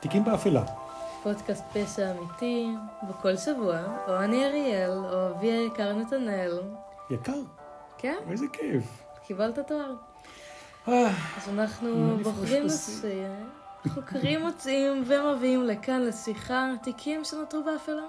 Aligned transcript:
תיקים 0.00 0.24
באפלה. 0.24 0.64
פודקאסט 1.22 1.64
פשע 1.72 2.10
אמיתי, 2.10 2.68
בכל 3.08 3.36
שבוע, 3.36 3.80
או 4.08 4.16
אני 4.16 4.44
אריאל, 4.44 4.90
או 4.90 5.30
אבי 5.30 5.50
היקר 5.50 5.92
נתנאל. 5.92 6.60
יקר, 7.10 7.40
כן, 7.98 8.16
איזה 8.30 8.46
כיף. 8.52 9.02
קיבלת 9.26 9.58
תואר. 9.58 9.94
אה, 10.88 11.10
אז 11.36 11.48
אנחנו 11.48 12.16
בוחרים 12.22 12.62
נושא, 12.62 13.28
חוקרים 13.94 14.40
מוצאים 14.40 15.04
ומביאים 15.06 15.62
לכאן 15.62 16.00
לשיחה 16.00 16.72
תיקים 16.82 17.24
שנותרו 17.24 17.62
באפלה. 17.64 18.06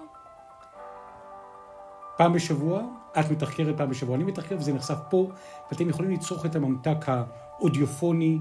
פעם 2.17 2.33
בשבוע, 2.33 2.81
את 3.19 3.31
מתחקרת 3.31 3.77
פעם 3.77 3.89
בשבוע, 3.89 4.15
אני 4.15 4.23
מתחקר 4.23 4.55
וזה 4.59 4.73
נחשף 4.73 4.97
פה, 5.09 5.29
ואתם 5.71 5.89
יכולים 5.89 6.11
לצרוך 6.11 6.45
את 6.45 6.55
הממתק 6.55 6.97
האודיופוני, 7.07 8.39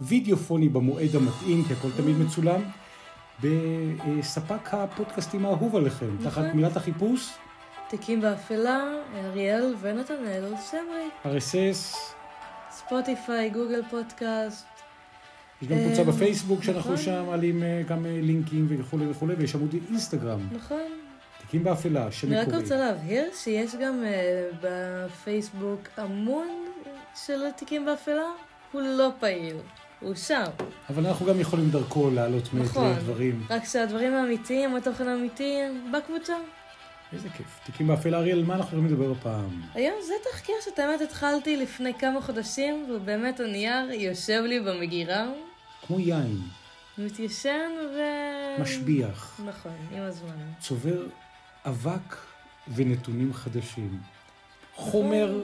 וידאופוני 0.00 0.68
במועד 0.68 1.16
המתאים, 1.16 1.64
כי 1.64 1.72
הכל 1.72 1.88
תמיד 1.96 2.18
מצולם, 2.18 2.60
בספק 3.40 4.74
הפודקאסטים 4.74 5.46
האהוב 5.46 5.76
עליכם, 5.76 6.16
תחת 6.24 6.38
נכון. 6.38 6.56
מילת 6.56 6.76
החיפוש, 6.76 7.30
תיקים 7.92 8.20
באפלה, 8.20 8.82
אריאל 9.14 9.74
ונתנאל 9.80 10.54
שמרי. 10.70 11.36
RSS, 11.38 11.96
ספוטיפיי, 12.70 13.50
גוגל 13.50 13.82
פודקאסט. 13.90 14.66
יש 15.62 15.68
גם 15.68 15.76
קבוצה 15.78 16.00
אה, 16.00 16.04
בפייסבוק 16.04 16.62
שאנחנו 16.62 16.92
נכון. 16.92 17.04
שם 17.04 17.24
מעלים 17.26 17.62
אה, 17.62 17.82
גם 17.88 18.06
אה, 18.06 18.18
לינקים 18.22 18.66
וכולי 18.68 19.10
וכולי, 19.10 19.34
ויש 19.34 19.54
עמוד 19.54 19.74
אינסטגרם, 19.88 20.48
נכון. 20.52 20.80
תיקים 21.40 21.64
באפלה, 21.64 22.12
שם 22.12 22.26
אני 22.26 22.36
רק 22.36 22.48
מקורי. 22.48 22.62
רוצה 22.62 22.76
להבהיר 22.76 23.24
שיש 23.34 23.74
גם 23.74 24.04
בפייסבוק 24.62 25.80
עמוד 25.98 26.48
של 27.14 27.50
תיקים 27.56 27.84
באפלה, 27.86 28.26
הוא 28.72 28.82
לא 28.82 29.10
פעיל, 29.20 29.56
הוא 30.02 30.14
שם. 30.14 30.44
אבל 30.90 31.06
אנחנו 31.06 31.26
גם 31.26 31.40
יכולים 31.40 31.70
דרכו 31.70 32.10
להעלות 32.10 32.54
מעת 32.54 32.64
נכון. 32.64 32.88
לעת 32.88 32.98
דברים. 32.98 33.46
רק 33.50 33.64
שהדברים 33.64 34.14
האמיתיים, 34.14 34.76
התוכן 34.76 35.08
האמיתי, 35.08 35.58
בקבוצה. 35.92 36.34
איזה 37.12 37.28
כיף. 37.28 37.60
תיקים 37.64 37.86
באפלה, 37.86 38.18
אריאל, 38.18 38.44
מה 38.44 38.54
אנחנו 38.54 38.66
יכולים 38.66 38.86
לדבר 38.86 39.12
הפעם? 39.12 39.62
היום 39.74 39.94
זה 40.06 40.14
תחקיר 40.32 40.54
שאת 40.64 40.78
האמת 40.78 41.00
התחלתי 41.00 41.56
לפני 41.56 41.94
כמה 41.94 42.20
חודשים, 42.22 42.86
ובאמת 42.90 43.40
הנייר 43.40 43.92
יושב 43.92 44.42
לי 44.46 44.60
במגירה, 44.60 45.26
כמו 45.86 46.00
יין, 46.00 46.38
מתיישן 46.98 47.70
ו... 47.94 47.98
משביח, 48.62 49.40
נכון, 49.44 49.72
עם 49.92 50.02
הזמן. 50.02 50.36
צובר 50.60 51.06
אבק 51.66 52.16
ונתונים 52.74 53.32
חדשים. 53.34 53.98
חומר, 54.74 55.42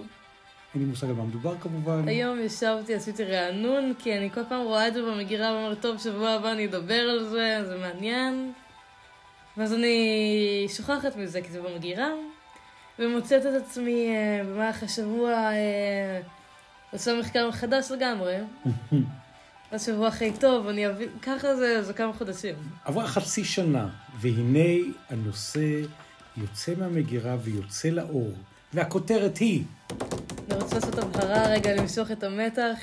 אין 0.74 0.83
לי 0.83 0.88
מושג 0.88 1.08
על 1.08 1.14
מה 1.14 1.24
מדובר 1.24 1.55
כמובן. 1.61 2.08
היום 2.08 2.41
ישבתי, 2.41 2.94
עשיתי 2.94 3.24
רענון, 3.24 3.92
כי 3.98 4.19
אני 4.19 4.30
כל 4.30 4.41
פעם 4.48 4.64
רואה 4.64 4.88
את 4.88 4.94
זה 4.94 5.02
במגירה 5.02 5.52
ואומרת, 5.52 5.80
טוב, 5.80 5.98
שבוע 5.98 6.30
הבא 6.30 6.52
אני 6.52 6.66
אדבר 6.66 7.00
על 7.00 7.28
זה, 7.28 7.61
זה 7.66 7.78
מעניין. 7.78 8.52
ואז 9.56 9.74
אני 9.74 10.66
שוכחת 10.77 11.16
מזה, 11.16 11.42
כי 11.42 11.48
זה 11.48 11.62
במגירה, 11.62 12.08
ומוצאת 12.98 13.46
את 13.46 13.62
עצמי 13.62 14.08
אה, 14.08 14.44
במהלך 14.44 14.83
השבוע 14.83 15.30
אה, 15.30 16.20
עושה 16.91 17.20
מחקר 17.20 17.52
חדש 17.52 17.91
לגמרי. 17.91 18.36
השבוע 19.72 20.08
הכי 20.08 20.33
טוב, 20.33 20.69
אני 20.69 20.86
אבין, 20.86 21.08
ככה 21.22 21.56
זה, 21.56 21.83
זה 21.83 21.92
כמה 21.92 22.12
חודשים. 22.12 22.55
עברה 22.84 23.06
חצי 23.06 23.44
שנה, 23.44 23.89
והנה 24.20 24.92
הנושא 25.11 25.80
יוצא 26.36 26.72
מהמגירה 26.78 27.36
ויוצא 27.42 27.89
לאור. 27.89 28.33
והכותרת 28.74 29.39
היא, 29.39 29.64
רוצה 30.74 30.86
לעשות 30.86 31.05
הבהרה 31.05 31.47
רגע, 31.47 31.74
למשוך 31.74 32.11
את 32.11 32.22
המתח. 32.22 32.78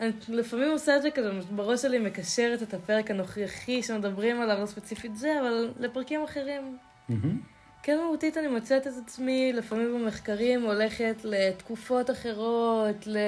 אני 0.00 0.12
לפעמים 0.28 0.70
עושה 0.70 0.96
את 0.96 1.02
זה 1.02 1.10
כזה, 1.10 1.30
בראש 1.50 1.82
שלי 1.82 1.98
מקשרת 1.98 2.62
את 2.62 2.74
הפרק 2.74 3.10
הנוכחי 3.10 3.82
שמדברים 3.82 4.40
עליו, 4.40 4.60
לא 4.60 4.66
ספציפית 4.66 5.16
זה, 5.16 5.40
אבל 5.40 5.70
לפרקים 5.80 6.24
אחרים. 6.24 6.78
כן 7.82 7.98
מהותית 7.98 8.36
אני 8.36 8.46
מוצאת 8.48 8.86
את 8.86 8.92
עצמי 9.04 9.52
לפעמים 9.52 9.94
במחקרים 9.94 10.62
הולכת 10.62 11.16
לתקופות 11.24 12.10
אחרות, 12.10 13.06
ל... 13.06 13.18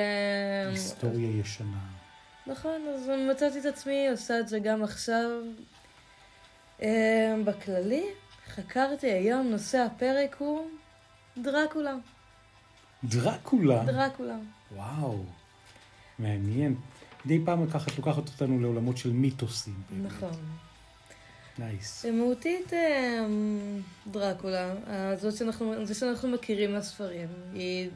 היסטוריה 0.70 1.40
ישנה. 1.40 1.78
נכון, 2.46 2.80
אז 2.94 3.10
מצאתי 3.30 3.60
את 3.60 3.64
עצמי 3.64 4.08
עושה 4.08 4.40
את 4.40 4.48
זה 4.48 4.58
גם 4.58 4.82
עכשיו. 4.82 5.30
אה, 6.82 7.34
בכללי, 7.44 8.04
חקרתי 8.54 9.10
היום, 9.10 9.46
נושא 9.46 9.78
הפרק 9.78 10.36
הוא 10.38 10.66
דרקולה. 11.38 11.94
דרקולה. 13.04 13.84
דרקולה. 13.84 14.36
וואו, 14.76 15.24
מעניין. 16.18 16.74
מדי 17.24 17.40
פעם 17.44 17.62
את 17.88 17.96
לוקחת 17.98 18.28
אותנו 18.28 18.60
לעולמות 18.60 18.96
של 18.96 19.12
מיתוסים. 19.12 19.74
באמת. 19.90 20.12
נכון. 20.12 20.30
נייס. 21.58 22.04
מהותית 22.04 22.72
אה, 22.72 23.26
דרקולה, 24.06 24.74
אה, 24.88 25.16
זאת 25.16 25.36
שאנחנו, 25.36 25.86
זה 25.86 25.94
שאנחנו 25.94 26.28
מכירים 26.28 26.72
מהספרים, 26.72 27.28
היא 27.54 27.90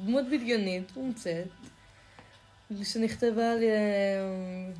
דמות 0.00 0.24
בדיונית, 0.32 0.96
מומצאת, 0.96 1.46
שנכתבה 2.82 3.52
על, 3.52 3.62
אה, 3.62 4.70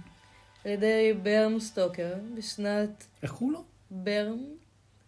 על 0.64 0.70
ידי 0.70 1.12
ברם 1.22 1.60
סטוקר 1.60 2.12
בשנת 2.38 3.04
איך 3.22 3.32
קוראים 3.32 3.52
לו? 3.52 3.64
ברם 3.90 4.38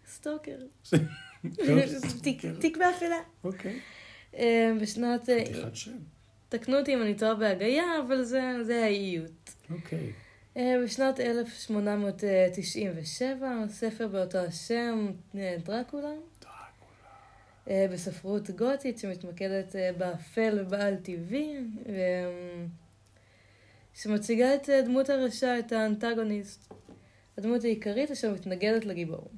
סטוקר. 0.09 0.56
תיק- 0.93 1.97
סטוקר. 2.09 2.54
תיק 2.60 2.77
באפלה. 2.77 3.16
אוקיי. 3.44 3.81
אה, 4.38 4.72
בשנת, 4.80 5.28
אה, 5.28 5.44
חתיכת 5.44 5.76
שם. 5.76 5.97
תקנו 6.48 6.78
אותי 6.78 6.94
אם 6.94 7.02
אני 7.02 7.14
טועה 7.14 7.34
בהגייה, 7.34 7.84
אבל 8.06 8.22
זה, 8.22 8.42
זה 8.62 8.84
האיות. 8.84 9.54
אוקיי. 9.70 10.12
אה, 10.56 10.74
בשנת 10.84 11.20
1897, 11.20 13.64
ספר 13.69 14.08
באותו 14.08 14.38
השם, 14.38 15.06
אה, 15.34 15.56
דרקולה, 15.64 16.12
אה, 17.70 17.86
בספרות 17.92 18.50
גותית 18.50 18.98
שמתמקדת 18.98 19.76
אה, 19.76 19.91
באפל 19.98 20.58
ובעל 20.60 20.97
טבעי, 20.97 21.56
אה, 21.88 21.94
שמציגה 23.94 24.54
את 24.54 24.70
אה, 24.70 24.82
דמות 24.82 25.10
הרשע, 25.10 25.58
את 25.58 25.72
האנטגוניסט, 25.72 26.72
הדמות 27.38 27.64
העיקרית 27.64 28.10
אשר 28.10 28.34
מתנגדת 28.34 28.84
לגיבור. 28.84 29.28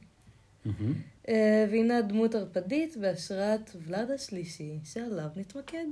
אה, 1.29 1.67
והינה 1.71 2.03
דמות 2.03 2.35
ערפדית 2.35 2.97
בהשראת 2.97 3.71
ולד 3.87 4.11
השלישי, 4.11 4.79
שעליו 4.85 5.29
נתמקד. 5.37 5.85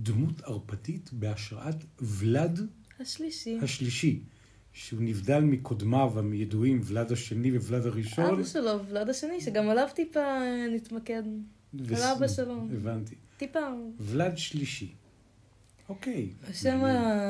דמות 0.00 0.40
ערפדית 0.42 1.12
בהשראת 1.12 1.74
ולד 2.00 2.60
השלישי. 3.00 3.58
השלישי, 3.62 4.20
שהוא 4.72 5.00
נבדל 5.02 5.40
מקודמיו 5.40 6.12
הידועים, 6.32 6.80
ולד 6.84 7.12
השני 7.12 7.58
וולד 7.58 7.86
הראשון. 7.86 8.34
אבא 8.34 8.44
שלו, 8.44 8.84
ולד 8.88 9.08
השני, 9.08 9.40
שגם 9.40 9.68
עליו 9.68 9.88
טיפה 9.94 10.38
נתמקד. 10.74 11.22
וס- 11.74 12.00
על 12.02 12.12
אבא 12.16 12.28
שלו. 12.28 12.54
הבנתי. 12.54 13.14
טיפה. 13.36 13.58
ולד 13.98 14.38
שלישי. 14.38 14.92
אוקיי. 15.88 16.28
השם 16.50 16.84
ה... 16.84 17.28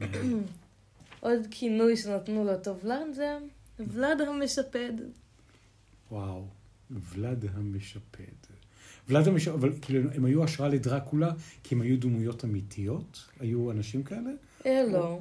עוד 1.20 1.40
כינוי 1.50 1.96
שנתנו 1.96 2.44
לאותו 2.44 2.78
ולד 2.80 3.12
זה 3.12 3.38
ולד 3.78 4.20
המשפד. 4.20 4.92
וואו, 6.10 6.46
ולד 6.90 7.44
המשפד. 7.54 8.24
ולד 9.08 9.28
המשפד, 9.28 9.52
אבל 9.52 9.72
כאילו 9.82 10.10
הם 10.14 10.24
היו 10.24 10.44
השראה 10.44 10.68
לדרקולה, 10.68 11.30
כי 11.62 11.74
הם 11.74 11.80
היו 11.80 12.00
דמויות 12.00 12.44
אמיתיות? 12.44 13.24
היו 13.40 13.70
אנשים 13.70 14.02
כאלה? 14.02 14.30
אה, 14.66 14.82
לא. 14.92 15.18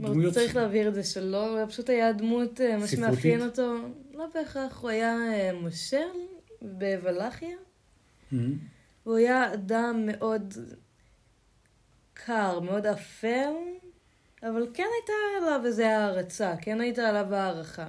דמויות- 0.00 0.34
צריך 0.34 0.56
להבהיר 0.56 0.88
את 0.88 0.94
זה 0.94 1.04
שלא, 1.04 1.58
הוא 1.60 1.68
פשוט 1.68 1.88
היה 1.90 2.12
דמות, 2.12 2.60
אה, 2.60 2.76
מה? 2.78 2.86
שמאפיין 2.86 3.42
אותו, 3.42 3.76
לא 4.14 4.26
בהכרח, 4.34 4.80
הוא 4.80 4.90
היה 4.90 5.16
אה, 5.32 5.50
מושל 5.60 6.06
בוולאחיה. 6.62 7.56
והוא 9.06 9.16
היה 9.16 9.54
אדם 9.54 10.02
מאוד 10.06 10.54
קר, 12.14 12.60
מאוד 12.60 12.86
אפל, 12.86 13.52
אבל 14.42 14.66
כן 14.74 14.86
הייתה 15.00 15.12
עליו 15.42 15.66
איזו 15.66 15.82
הערצה, 15.82 16.54
כן 16.60 16.80
הייתה 16.80 17.08
עליו 17.08 17.34
הערכה. 17.34 17.88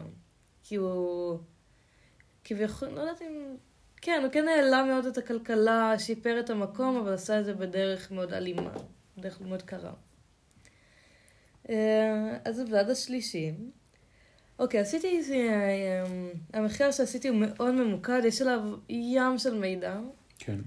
כי 0.64 0.76
הוא... 0.76 1.40
כביכול, 2.50 2.90
לא 2.90 3.02
יודעת 3.02 3.22
אם... 3.22 3.56
כן, 4.02 4.20
הוא 4.24 4.32
כן 4.32 4.48
העלה 4.48 4.84
מאוד 4.84 5.06
את 5.06 5.18
הכלכלה, 5.18 6.00
שיפר 6.00 6.40
את 6.40 6.50
המקום, 6.50 6.98
אבל 6.98 7.14
עשה 7.14 7.40
את 7.40 7.46
זה 7.46 7.54
בדרך 7.54 8.12
מאוד 8.12 8.34
אלימה, 8.34 8.72
בדרך 9.18 9.42
מאוד 9.42 9.62
קרה. 9.62 9.94
אה, 11.70 12.38
אז 12.46 12.56
זה 12.56 12.64
ולד 12.68 12.90
השלישי. 12.90 13.54
אוקיי, 14.60 14.80
עשיתי... 14.80 15.22
אה, 15.32 16.04
המחקר 16.54 16.92
שעשיתי 16.92 17.28
הוא 17.28 17.38
מאוד 17.38 17.74
ממוקד, 17.74 18.22
יש 18.26 18.42
עליו 18.42 18.62
ים 18.90 19.38
של 19.38 19.60
מידע. 19.60 20.00
כן. 20.38 20.60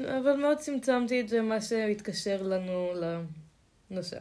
אבל 0.00 0.36
מאוד 0.36 0.58
צמצמתי 0.58 1.20
את 1.20 1.28
זה, 1.28 1.40
מה 1.40 1.60
שהתקשר 1.60 2.42
לנו 2.42 2.92
לנושא. 3.90 4.18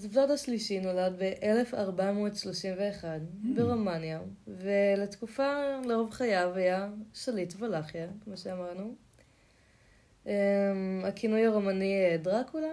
אז 0.00 0.08
ולד 0.12 0.30
השלישי 0.30 0.80
נולד 0.80 1.12
ב-1431 1.18 3.04
ברומניה, 3.54 4.20
ולתקופה, 4.46 5.52
לרוב 5.84 6.10
חייו 6.10 6.52
היה 6.54 6.88
שליט 7.14 7.54
ולאחיה, 7.58 8.06
כמו 8.24 8.36
שאמרנו. 8.36 8.94
אמ, 10.26 10.32
הכינוי 11.04 11.46
הרומני 11.46 11.94
אה, 11.94 12.16
דרקולה. 12.16 12.68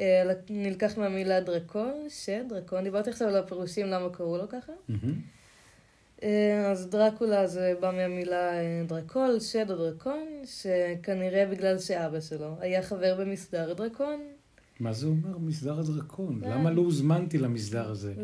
אה, 0.00 0.32
נלקח 0.50 0.98
מהמילה 0.98 1.40
דרקון, 1.40 2.06
שדרקון, 2.08 2.84
דיברתי 2.84 3.10
עכשיו 3.10 3.28
על 3.28 3.36
הפירושים 3.36 3.86
למה 3.86 4.10
קראו 4.10 4.36
לו 4.36 4.48
ככה. 4.48 4.72
אה, 6.22 6.70
אז 6.70 6.90
דרקולה 6.90 7.46
זה 7.46 7.74
בא 7.80 7.90
מהמילה 7.90 8.52
דרקול, 8.86 9.40
שד 9.40 9.70
או 9.70 9.76
דרקון, 9.76 10.42
שכנראה 10.44 11.46
בגלל 11.46 11.78
שאבא 11.78 12.20
שלו 12.20 12.54
היה 12.60 12.82
חבר 12.82 13.14
במסדר 13.20 13.72
דרקון. 13.72 14.20
מה 14.80 14.92
זה 14.92 15.06
אומר 15.06 15.38
מסדר 15.38 15.78
הדרקון? 15.78 16.44
אה. 16.44 16.54
למה 16.54 16.70
לא 16.70 16.80
הוזמנתי 16.80 17.38
למסדר 17.38 17.90
הזה? 17.90 18.14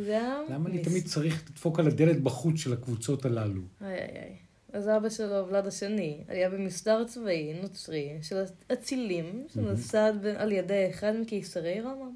למה 0.51 0.69
אני 0.69 0.79
תמיד 0.83 1.05
צריך 1.05 1.45
לדפוק 1.51 1.79
על 1.79 1.87
הדלת 1.87 2.21
בחוץ 2.23 2.57
של 2.57 2.73
הקבוצות 2.73 3.25
הללו? 3.25 3.63
איי 3.81 3.91
איי 3.91 3.99
איי. 3.99 4.37
אז 4.73 4.89
אבא 4.89 5.09
שלו, 5.09 5.49
ולד 5.49 5.67
השני, 5.67 6.25
היה 6.29 6.51
במסדר 6.51 7.05
צבאי 7.05 7.55
נוצרי 7.63 8.19
של 8.23 8.43
אצילים, 8.73 9.47
שנוסד 9.55 10.13
ב- 10.23 10.27
על 10.27 10.53
ידי 10.53 10.87
אחד 10.91 11.13
מקיסרי 11.21 11.81
רומא. 11.81 12.11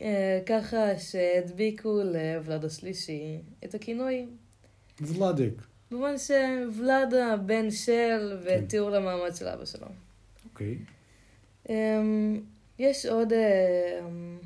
אה, 0.00 0.40
ככה 0.46 0.98
שהדביקו 0.98 2.00
לוולד 2.04 2.64
השלישי 2.64 3.38
את 3.64 3.74
הכינוי. 3.74 4.26
ולדק. 5.00 5.62
במובן 5.90 6.14
שוולד 6.18 7.14
הבן 7.14 7.70
של 7.70 8.38
ותיאור 8.44 8.90
למעמד 8.90 9.34
של 9.34 9.46
אבא 9.46 9.64
שלו. 9.64 9.86
אוקיי. 10.44 10.78
יש 12.78 13.06
עוד 13.06 13.32
אמ, 13.32 14.38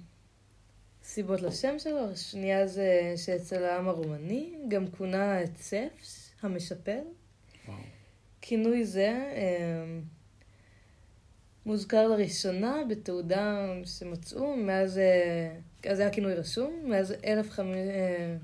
סיבות 1.02 1.40
לשם 1.40 1.78
שלו. 1.78 2.10
השנייה 2.10 2.66
זה 2.66 3.14
שאצל 3.16 3.64
העם 3.64 3.88
הרומני 3.88 4.54
גם 4.68 4.86
כונה 4.86 5.38
המשפל. 6.42 7.00
וואו. 7.68 7.78
כינוי 8.40 8.84
זה 8.84 9.32
אמ, 9.36 10.02
מוזכר 11.66 12.08
לראשונה 12.08 12.82
בתעודה 12.88 13.66
שמצאו 13.84 14.56
מאז, 14.56 14.98
אה, 14.98 15.90
אז 15.90 15.96
זה 15.96 16.02
היה 16.02 16.12
כינוי 16.12 16.34
רשום, 16.34 16.82
מאז 16.84 17.14
1500, 17.24 17.76
אה, 17.76 18.36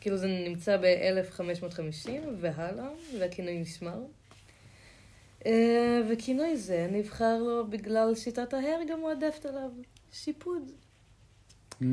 כאילו 0.00 0.16
זה 0.16 0.26
נמצא 0.26 0.76
ב-1550 0.76 2.10
והלאה, 2.40 2.88
והכינוי 3.18 3.58
נשמר. 3.58 4.02
אה, 5.46 6.00
וכינוי 6.10 6.56
זה 6.56 6.88
נבחר 6.92 7.38
לו 7.42 7.66
בגלל 7.70 8.14
שיטת 8.14 8.54
ההרג 8.54 8.90
המועדפת 8.90 9.46
עליו, 9.46 9.70
שיפוד. 10.12 10.62
Mm. 11.82 11.84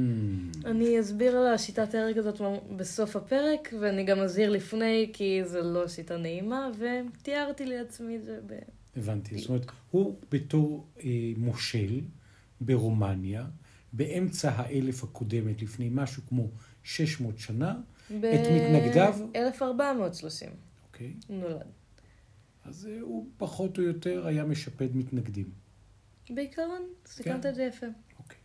אני 0.66 1.00
אסביר 1.00 1.38
על 1.38 1.54
השיטת 1.54 1.96
ההרג 1.96 2.18
הזאת 2.18 2.42
בסוף 2.76 3.16
הפרק, 3.16 3.74
ואני 3.80 4.04
גם 4.04 4.20
אזהיר 4.20 4.50
לפני, 4.50 5.10
כי 5.14 5.42
זו 5.46 5.62
לא 5.62 5.88
שיטה 5.88 6.18
נעימה, 6.18 6.70
ותיארתי 6.78 7.66
לעצמי 7.66 8.16
את 8.16 8.24
זה 8.24 8.40
ב... 8.48 8.54
הבנתי. 8.98 9.38
זאת 9.38 9.50
אומרת, 9.50 9.66
הוא 9.92 10.16
בתור 10.32 10.86
אה, 11.04 11.10
מושל 11.38 12.02
ברומניה, 12.62 13.46
באמצע 13.94 14.52
האלף 14.56 15.04
הקודמת, 15.04 15.62
לפני 15.62 15.90
משהו 15.92 16.24
כמו 16.30 16.48
600 16.84 17.40
שנה, 17.40 17.76
את 18.08 18.14
מתנגדיו? 18.52 19.16
1430 19.36 20.50
אוקיי? 20.88 21.14
הוא 21.28 21.38
נולד. 21.38 21.79
אז 22.66 22.90
אה, 22.92 23.02
הוא 23.02 23.28
פחות 23.38 23.78
או 23.78 23.84
יותר 23.84 24.28
היה 24.28 24.46
משפד 24.46 24.96
מתנגדים. 24.96 25.52
בעיקרון, 26.30 26.82
סיכמת 27.06 27.44
כן. 27.44 27.50
את 27.50 27.56
זה 27.56 27.64
יפה. 27.64 27.86
אוקיי. 28.20 28.38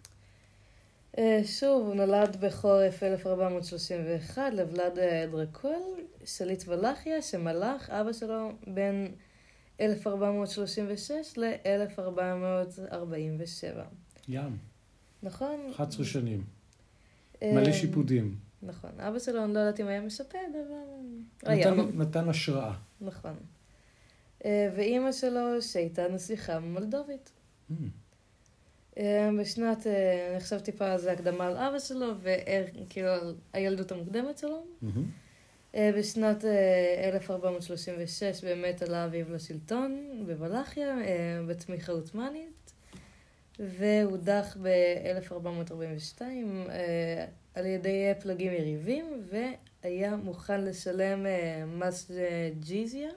אה, 1.19 1.41
שוב, 1.45 1.87
הוא 1.87 1.95
נולד 1.95 2.37
בחורף 2.41 3.03
1431 3.03 4.43
לוולד 4.53 4.99
אה, 4.99 5.27
דרקול, 5.33 6.01
שליט 6.25 6.65
ולחיה, 6.69 7.23
שמלך 7.23 7.91
אבא 7.91 8.13
שלו 8.13 8.53
בין 8.67 9.15
1436 9.81 11.11
ל-1447. 11.37 13.81
ים, 14.29 14.59
נכון? 15.23 15.71
11 15.75 16.05
שנים. 16.05 16.45
מלא 17.43 17.73
שיפודים. 17.73 18.37
נכון. 18.63 19.01
אבא 19.01 19.19
שלו, 19.19 19.45
אני 19.45 19.55
לא 19.55 19.59
יודעת 19.59 19.81
אם 19.81 19.87
היה 19.87 20.01
משפד, 20.01 20.39
אבל... 20.53 21.55
נתן, 21.55 21.99
נתן 21.99 22.29
השראה. 22.29 22.75
נכון. 23.01 23.35
אה, 24.45 24.71
ואימא 24.77 25.13
שלו 25.13 25.63
שהייתה 25.63 26.09
נסיכה 26.09 26.59
מולדובית. 26.59 27.31
Mm. 27.71 27.75
אה, 28.99 29.31
בשנת, 29.41 29.87
אה, 29.87 30.29
אני 30.29 30.37
עכשיו 30.37 30.61
טיפה 30.61 30.93
על 30.93 30.99
זה 30.99 31.13
הקדמה 31.13 31.47
על 31.47 31.57
אבא 31.57 31.79
שלו, 31.79 32.13
וכאילו 32.23 33.09
על 33.09 33.35
הילדות 33.53 33.93
המוקדמת 33.93 34.39
שלו. 34.39 34.65
אה, 35.75 35.91
בשנת 35.99 36.45
אה, 36.45 37.09
1436 37.09 38.45
באמת 38.45 38.83
עלה 38.83 39.05
אביו 39.05 39.33
לשלטון 39.33 40.23
בוולחיה, 40.27 40.99
אה, 41.01 41.41
בתמיכה 41.47 41.93
עות'מאנית, 41.93 42.73
והודח 43.59 44.57
ב-1442 44.63 46.23
אה, 46.23 47.27
על 47.55 47.67
ידי 47.67 48.13
פלגים 48.21 48.53
יריבים, 48.53 49.23
והיה 49.85 50.17
מוכן 50.17 50.65
לשלם 50.65 51.27
מס 51.79 52.11
ג'יזיה, 52.61 53.11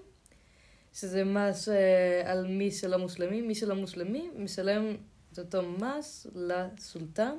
שזה 0.99 1.23
מס 1.23 1.69
אה, 1.69 2.31
על 2.31 2.47
מי 2.47 2.71
שלא 2.71 2.97
מוסלמי. 2.97 3.41
מי 3.41 3.55
שלא 3.55 3.75
מוסלמי 3.75 4.29
משלם 4.35 4.95
את 5.33 5.39
אותו 5.39 5.61
מס 5.71 6.27
לסולטן. 6.35 7.35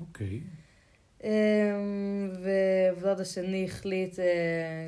אוקיי. 0.00 0.40
אמ, 1.24 1.30
וולד 3.00 3.20
השני 3.20 3.64
החליט 3.64 4.18
אה, 4.18 4.24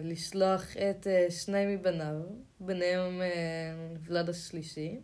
לשלוח 0.02 0.76
את 0.76 1.06
אה, 1.06 1.26
שני 1.30 1.76
מבניו, 1.76 2.20
ביניהם 2.60 3.22
ולד 4.06 4.28
השלישי, 4.28 5.00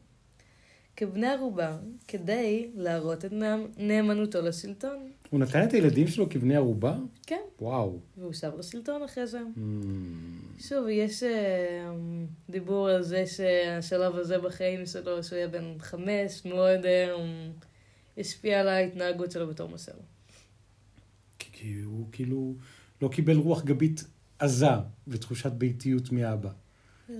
כבני 1.00 1.26
ערובה, 1.26 1.76
כדי 2.08 2.70
להראות 2.74 3.24
את 3.24 3.32
נאמ- 3.32 3.78
נאמנותו 3.78 4.42
לשלטון. 4.42 5.10
הוא 5.30 5.40
נתן 5.40 5.64
את 5.64 5.72
הילדים 5.72 6.08
שלו 6.08 6.30
כבני 6.30 6.56
ערובה? 6.56 6.96
כן, 7.26 7.40
וואו. 7.60 7.98
והוא 8.18 8.32
שב 8.32 8.52
לשלטון 8.58 9.02
אחרי 9.02 9.26
זה. 9.26 9.40
Mm. 9.56 10.62
שוב, 10.62 10.86
יש 10.88 11.22
אה, 11.22 11.92
דיבור 12.50 12.88
על 12.88 13.02
זה 13.02 13.24
שהשלב 13.26 14.16
הזה 14.16 14.38
בחיים 14.38 14.86
שלו, 14.86 15.22
שהוא 15.24 15.36
היה 15.36 15.48
בן 15.48 15.74
חמש, 15.78 16.44
מאוד 16.44 16.84
אה, 16.86 17.14
השפיע 18.18 18.60
על 18.60 18.68
ההתנהגות 18.68 19.30
שלו 19.30 19.46
בתור 19.48 19.68
מסר. 19.68 19.92
כי- 21.38 21.80
הוא 21.84 22.06
כאילו 22.12 22.54
לא 23.02 23.08
קיבל 23.08 23.36
רוח 23.36 23.62
גבית 23.64 24.04
עזה 24.38 24.66
ותחושת 25.08 25.52
ביתיות 25.52 26.12
מאבא. 26.12 26.50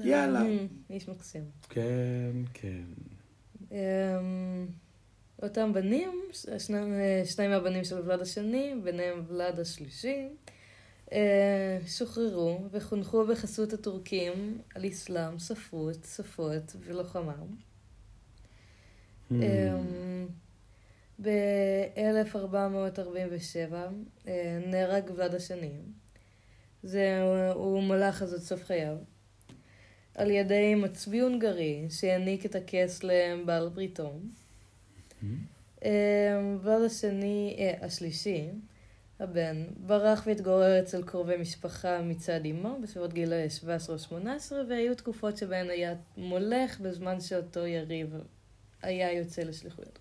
יאללה. 0.05 0.43
אמ, 0.47 0.67
איש 0.91 1.09
מקסים. 1.09 1.45
כן, 1.69 2.33
כן. 2.55 2.83
אמ, 3.71 3.77
אותם 5.43 5.73
בנים, 5.73 6.23
שני, 6.59 6.79
שני 7.25 7.49
מהבנים 7.49 7.85
של 7.85 7.99
ולד 7.99 8.21
השני, 8.21 8.75
ביניהם 8.85 9.25
ולד 9.29 9.61
השלישי, 9.61 10.29
אה, 11.13 11.79
שוחררו 11.87 12.61
וחונכו 12.71 13.27
בחסות 13.27 13.73
הטורקים 13.73 14.61
על 14.75 14.89
אסלאם, 14.89 15.39
ספרות, 15.39 16.07
שפות 16.17 16.77
ולוחמה. 16.81 17.35
Mm. 19.31 19.35
אמ, 19.35 20.27
ב-1447 21.23 23.75
נהרג 24.67 25.11
ולד 25.17 25.35
השני. 25.35 25.73
זה, 26.83 27.23
הוא 27.55 27.83
מלך 27.83 28.23
אז 28.23 28.35
עד 28.35 28.41
סוף 28.41 28.65
חייו. 28.65 28.97
על 30.21 30.31
ידי 30.31 30.75
מצביא 30.75 31.23
הונגרי 31.23 31.87
שהעניק 31.91 32.47
את 32.47 32.55
הכס 32.55 33.05
לבעל 33.05 33.69
בריתו. 33.69 34.13
Mm. 34.13 35.27
אה, 35.85 35.91
ולד 36.63 36.83
השני, 36.83 37.57
אה, 37.59 37.87
השלישי, 37.87 38.49
הבן, 39.21 39.65
ברח 39.87 40.23
והתגורר 40.27 40.81
אצל 40.81 41.03
קרובי 41.03 41.37
משפחה 41.37 42.03
מצד 42.03 42.41
אמו 42.47 42.79
בסביבות 42.83 43.13
גיל 43.13 43.49
17 43.49 43.95
או 43.95 43.99
18, 43.99 44.63
והיו 44.69 44.95
תקופות 44.95 45.37
שבהן 45.37 45.71
היה 45.71 45.95
מולך 46.17 46.81
בזמן 46.81 47.21
שאותו 47.21 47.67
יריב 47.67 48.15
היה 48.83 49.13
יוצא 49.13 49.43
לשליחויות. 49.43 49.99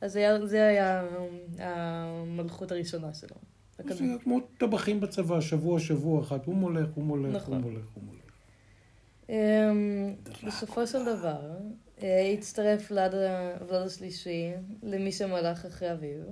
אז 0.00 0.16
היה, 0.16 0.46
זה 0.46 0.66
היה 0.66 1.08
המלכות 1.58 2.72
הראשונה 2.72 3.14
שלו. 3.14 3.36
זה 3.78 4.04
כמו 4.22 4.40
טבחים 4.58 5.00
בצבא, 5.00 5.40
שבוע, 5.40 5.80
שבוע 5.80 6.22
אחד, 6.22 6.38
הוא 6.44 6.54
מולך, 6.54 6.88
הוא 6.94 7.04
מולך, 7.04 7.32
הוא 7.32 7.36
נכון. 7.36 7.60
מולך, 7.60 7.84
הוא 7.94 8.04
מולך. 8.04 8.15
אמ, 9.28 10.14
בסופו 10.46 10.86
של 10.86 11.04
דבר, 11.04 11.56
אה, 12.02 12.30
הצטרף 12.38 12.92
ולד 12.92 13.14
השלישי 13.70 14.52
למי 14.82 15.12
שמלך 15.12 15.64
אחרי 15.64 15.92
אביו, 15.92 16.22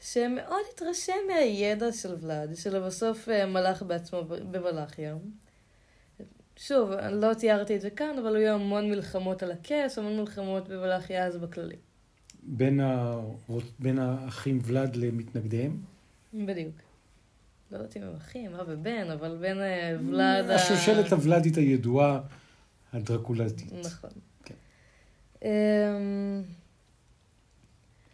שמאוד 0.00 0.62
התרשם 0.74 1.12
מהידע 1.28 1.92
של 1.92 2.14
ולד, 2.20 2.56
שלבסוף 2.56 3.28
אה, 3.28 3.46
מלך 3.46 3.82
בעצמו 3.82 4.24
ב- 4.24 4.52
בוולחיה. 4.52 5.16
שוב, 6.56 6.90
לא 7.12 7.34
תיארתי 7.34 7.76
את 7.76 7.80
זה 7.80 7.90
כאן, 7.90 8.18
אבל 8.18 8.36
היו 8.36 8.54
המון 8.54 8.90
מלחמות 8.90 9.42
על 9.42 9.52
הכס, 9.52 9.98
המון 9.98 10.16
מלחמות 10.20 10.68
בוולחיה 10.68 11.26
אז 11.26 11.36
בכללי. 11.36 11.76
בין, 12.42 12.80
ה... 12.80 13.20
בין 13.78 13.98
האחים 13.98 14.58
ולד 14.64 14.96
למתנגדיהם? 14.96 15.76
בדיוק. 16.34 16.74
לא 17.72 17.76
יודעת 17.76 17.96
אם 17.96 18.02
הם 18.02 18.16
אחים, 18.16 18.54
אב 18.54 18.66
ובן, 18.68 19.10
אבל 19.10 19.36
בין 19.40 19.60
אה, 19.60 19.96
ולד... 20.08 20.50
ה- 20.50 20.54
השושלת 20.54 21.12
הוולדית 21.12 21.56
הידועה, 21.56 22.20
הדרקולתית. 22.92 23.72
נכון. 23.72 24.10
כן. 24.44 24.54
אמ, 25.42 26.42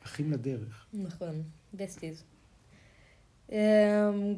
אחים 0.04 0.32
לדרך. 0.32 0.86
נכון, 0.94 1.42
בסטיז. 1.74 2.24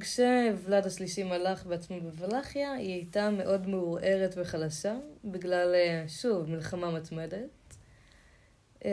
כשוולד 0.01 0.87
השלישי 0.87 1.23
מלך 1.23 1.67
בעצמו 1.67 2.01
בוולאחיה, 2.01 2.73
היא 2.73 2.95
הייתה 2.95 3.31
מאוד 3.31 3.69
מעורערת 3.69 4.35
וחלשה, 4.37 4.97
בגלל, 5.25 5.75
אה, 5.75 6.05
שוב, 6.09 6.51
מלחמה 6.51 6.91
מתמדת. 6.91 7.39
אמ, 8.85 8.91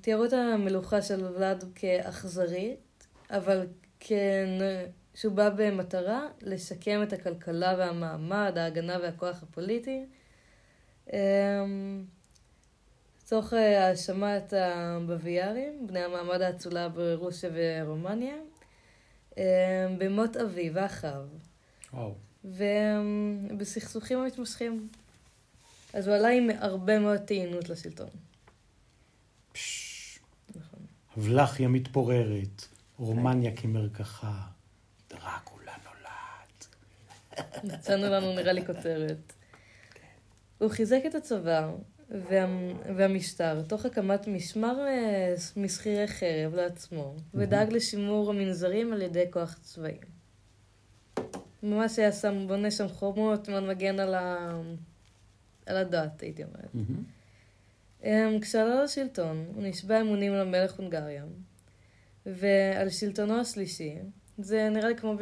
תיארו 0.00 0.24
את 0.24 0.32
המלוכה 0.32 1.02
של 1.02 1.24
ולד 1.24 1.64
כאכזרית, 1.74 3.06
אבל 3.30 3.66
כן, 4.00 4.48
שהוא 5.18 5.32
בא 5.32 5.50
במטרה 5.56 6.26
לשקם 6.42 7.02
את 7.02 7.12
הכלכלה 7.12 7.74
והמעמד, 7.78 8.58
ההגנה 8.58 8.98
והכוח 9.02 9.42
הפוליטי. 9.42 10.06
אמ, 11.12 12.04
תוך 13.28 13.52
אה, 13.52 13.88
האשמת 13.88 14.52
הבביארים, 14.56 15.86
בני 15.86 16.00
המעמד 16.00 16.40
האצולה 16.40 16.88
ברוסיה 16.88 17.50
ורומניה, 17.54 18.34
אמ, 19.36 19.42
במות 19.98 20.36
אביו 20.36 20.74
ואחיו. 20.74 21.26
וואו. 21.92 22.14
ובסכסוכים 22.44 24.18
המתמשכים. 24.18 24.88
אז 25.92 26.08
הוא 26.08 26.16
עלה 26.16 26.28
עם 26.28 26.50
הרבה 26.58 26.98
מאוד 26.98 27.20
טעינות 27.20 27.68
לשלטון. 27.68 28.08
נכון. 30.56 30.80
הבלחיה 31.16 31.68
מתפוררת, 31.68 32.64
רומניה 32.98 33.56
כמרקחה, 33.56 34.40
דרקולה 35.32 35.72
נולד. 35.84 36.64
מצאנו 37.64 38.06
לנו 38.06 38.34
נראה 38.34 38.52
לי 38.52 38.66
כותרת. 38.66 39.32
הוא 40.58 40.70
חיזק 40.70 41.00
את 41.06 41.14
הצבא 41.14 41.70
וה... 42.10 42.46
והמשטר 42.96 43.62
תוך 43.62 43.86
הקמת 43.86 44.26
משמר 44.28 44.86
אה, 44.86 45.34
מסחירי 45.56 46.08
חרב 46.08 46.54
לעצמו, 46.54 47.16
ודאג 47.34 47.72
לשימור 47.72 48.30
המנזרים 48.30 48.92
על 48.92 49.02
ידי 49.02 49.24
כוח 49.30 49.58
צבאי. 49.62 49.98
ממש 51.62 51.98
היה 51.98 52.12
שם, 52.12 52.44
בונה 52.48 52.70
שם 52.70 52.88
חומות, 52.88 53.48
מאוד 53.48 53.62
מגן 53.62 54.00
על, 54.00 54.14
ה... 54.14 54.52
על 55.66 55.76
הדת, 55.76 56.20
הייתי 56.20 56.44
אומרת. 56.44 56.86
אמ, 58.04 58.40
כשעלה 58.40 58.84
לשלטון, 58.84 59.46
הוא 59.54 59.62
נשבע 59.62 60.00
אמונים 60.00 60.32
למלך 60.32 60.78
הונגריה, 60.78 61.24
ועל 62.26 62.90
שלטונו 62.90 63.40
השלישי, 63.40 63.94
זה 64.38 64.68
נראה 64.68 64.88
לי 64.88 64.96
כמו, 64.96 65.16
ב... 65.16 65.20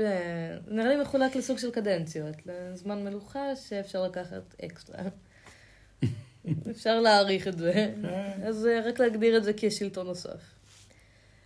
נראה 0.66 0.88
לי 0.88 1.02
מחולק 1.02 1.36
לסוג 1.36 1.58
של 1.58 1.70
קדנציות, 1.70 2.36
לזמן 2.46 3.04
מלוכה 3.04 3.56
שאפשר 3.56 4.02
לקחת 4.02 4.54
אקסטרה. 4.64 5.02
אפשר 6.70 7.00
להעריך 7.00 7.48
את 7.48 7.58
זה, 7.58 7.94
אז 8.44 8.66
אה, 8.66 8.80
רק 8.80 8.98
להגדיר 9.00 9.36
את 9.36 9.44
זה 9.44 9.52
כשלטון 9.56 10.06
נוסף. 10.06 10.40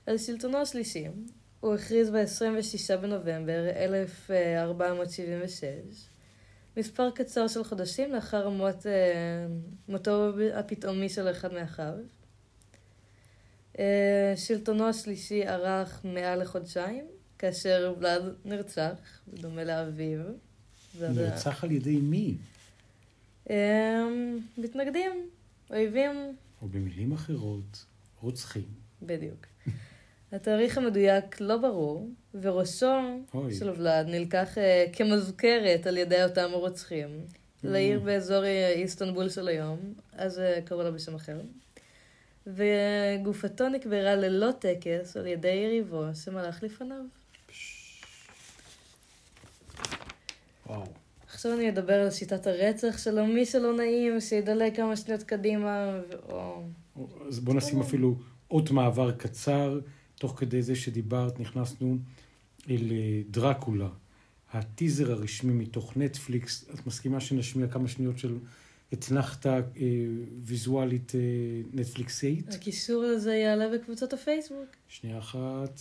על 0.07 0.19
שלטונו 0.19 0.59
השלישי, 0.59 1.07
הוא 1.61 1.75
הכריז 1.75 2.11
ב-26 2.11 2.97
בנובמבר 2.97 3.69
1476, 3.77 5.65
מספר 6.77 7.11
קצר 7.11 7.49
של 7.49 7.65
חודשים 7.65 8.12
לאחר 8.12 8.49
מות, 8.49 8.87
אה, 8.87 9.47
מותו 9.89 10.31
הפתאומי 10.55 11.09
של 11.09 11.31
אחד 11.31 11.53
מאחיו. 11.53 11.95
אה, 13.79 14.33
שלטונו 14.37 14.89
השלישי 14.89 15.49
ארך 15.49 16.00
מעל 16.05 16.43
לחודשיים, 16.43 17.20
כאשר 17.41 17.95
ולד 17.99 18.23
נרצח, 18.45 19.21
בדומה 19.29 19.65
לאביו. 19.65 20.21
נרצח 21.01 21.65
על 21.65 21.71
ידי 21.71 21.97
מי? 21.97 22.37
אה, 23.51 24.07
מתנגדים, 24.59 25.29
אויבים. 25.71 26.37
או 26.63 26.69
במילים 26.69 27.13
אחרות, 27.13 27.85
רוצחים. 28.21 28.69
בדיוק. 29.03 29.47
התאריך 30.33 30.79
המדויק 30.79 31.41
לא 31.41 31.57
ברור, 31.57 32.09
וראשו 32.35 33.01
אוי. 33.35 33.55
של 33.55 33.71
ולד 33.71 34.07
נלקח 34.09 34.49
uh, 34.55 34.97
כמזוכרת 34.97 35.87
על 35.87 35.97
ידי 35.97 36.25
אותם 36.25 36.51
רוצחים 36.53 37.09
Mm. 37.65 37.69
לעיר 37.69 38.01
באזור 38.01 38.45
אה, 38.45 38.69
איסטנבול 38.69 39.29
של 39.29 39.49
היום, 39.49 39.79
אז 40.13 40.39
uh, 40.39 40.61
קראו 40.69 40.83
לה 40.83 40.91
בשם 40.91 41.15
אחר. 41.15 41.41
וגופתו 42.47 43.69
נקברה 43.69 44.15
ללא 44.17 44.53
טקס 44.53 45.17
על 45.17 45.27
ידי 45.27 45.49
יריבו 45.49 46.05
שמלך 46.15 46.63
לפניו. 46.63 47.05
וואו. 50.66 50.87
עכשיו 51.26 51.52
אני 51.52 51.69
אדבר 51.69 51.95
על 51.95 52.11
שיטת 52.11 52.47
הרצח 52.47 52.99
שלו, 52.99 53.26
מי 53.26 53.47
שלא 53.47 53.76
נעים, 53.76 54.21
שידלג 54.21 54.76
כמה 54.76 54.97
שניות 54.97 55.23
קדימה. 55.23 56.00
או... 56.28 56.62
אז 57.28 57.40
בוא 57.40 57.54
נשים 57.54 57.80
אפילו 57.80 58.19
אות 58.50 58.71
מעבר 58.71 59.12
קצר. 59.12 59.80
תוך 60.21 60.35
כדי 60.38 60.62
זה 60.62 60.75
שדיברת, 60.75 61.40
נכנסנו 61.40 61.99
אל 62.71 62.88
אה, 62.90 63.23
דרקולה, 63.30 63.88
הטיזר 64.52 65.12
הרשמי 65.12 65.52
מתוך 65.52 65.97
נטפליקס. 65.97 66.64
את 66.75 66.87
מסכימה 66.87 67.21
שנשמיע 67.21 67.69
כמה 67.69 67.88
שניות 67.88 68.19
של 68.19 68.38
אתנחתה 68.92 69.57
אה, 69.57 69.61
ויזואלית 70.42 71.12
אה, 71.14 71.21
נטפליקסאית? 71.73 72.54
הקישור 72.54 73.04
לזה 73.04 73.35
יעלה 73.35 73.69
בקבוצות 73.69 74.12
הפייסבוק. 74.12 74.76
שנייה 74.88 75.19
אחת. 75.19 75.80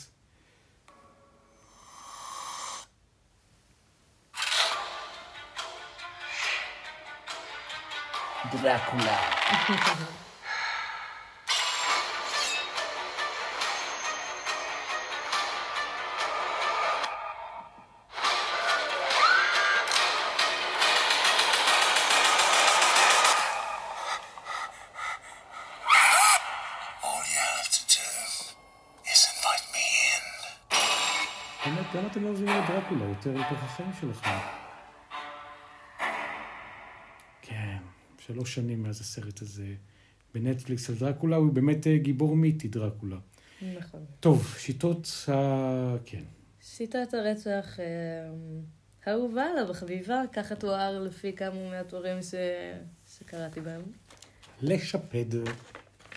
באמת, 31.65 31.95
למה 31.95 32.07
אתם 32.07 32.23
לא 32.23 32.31
מבינים 32.31 32.63
את 32.63 32.69
דרקולה 32.69 33.05
יותר 33.05 33.33
לתוך 33.33 33.63
החיים 33.63 33.91
שלכם? 34.01 34.58
שלוש 38.33 38.55
שנים 38.55 38.83
מאז 38.83 39.01
הסרט 39.01 39.41
הזה 39.41 39.73
בנטפליקס 40.33 40.89
על 40.89 40.95
דרקולה, 40.95 41.35
הוא 41.35 41.53
באמת 41.53 41.87
אה, 41.87 41.97
גיבור 41.97 42.35
מיתי, 42.35 42.67
דרקולה. 42.67 43.17
נכון. 43.61 44.05
טוב, 44.19 44.55
שיטות 44.57 45.07
ה... 45.27 45.95
כן. 46.05 46.23
שיטת 46.61 47.13
הרצח 47.13 47.79
אה, 47.79 47.85
האהובה 49.05 49.43
עליו, 49.43 49.73
חביבה, 49.73 50.21
ככה 50.33 50.55
תואר 50.55 50.99
לפי 50.99 51.33
כמה 51.33 51.69
מהתוארים 51.69 52.21
ש... 52.21 52.33
שקראתי 53.17 53.61
בהם. 53.61 53.81
לשפד. 54.61 55.25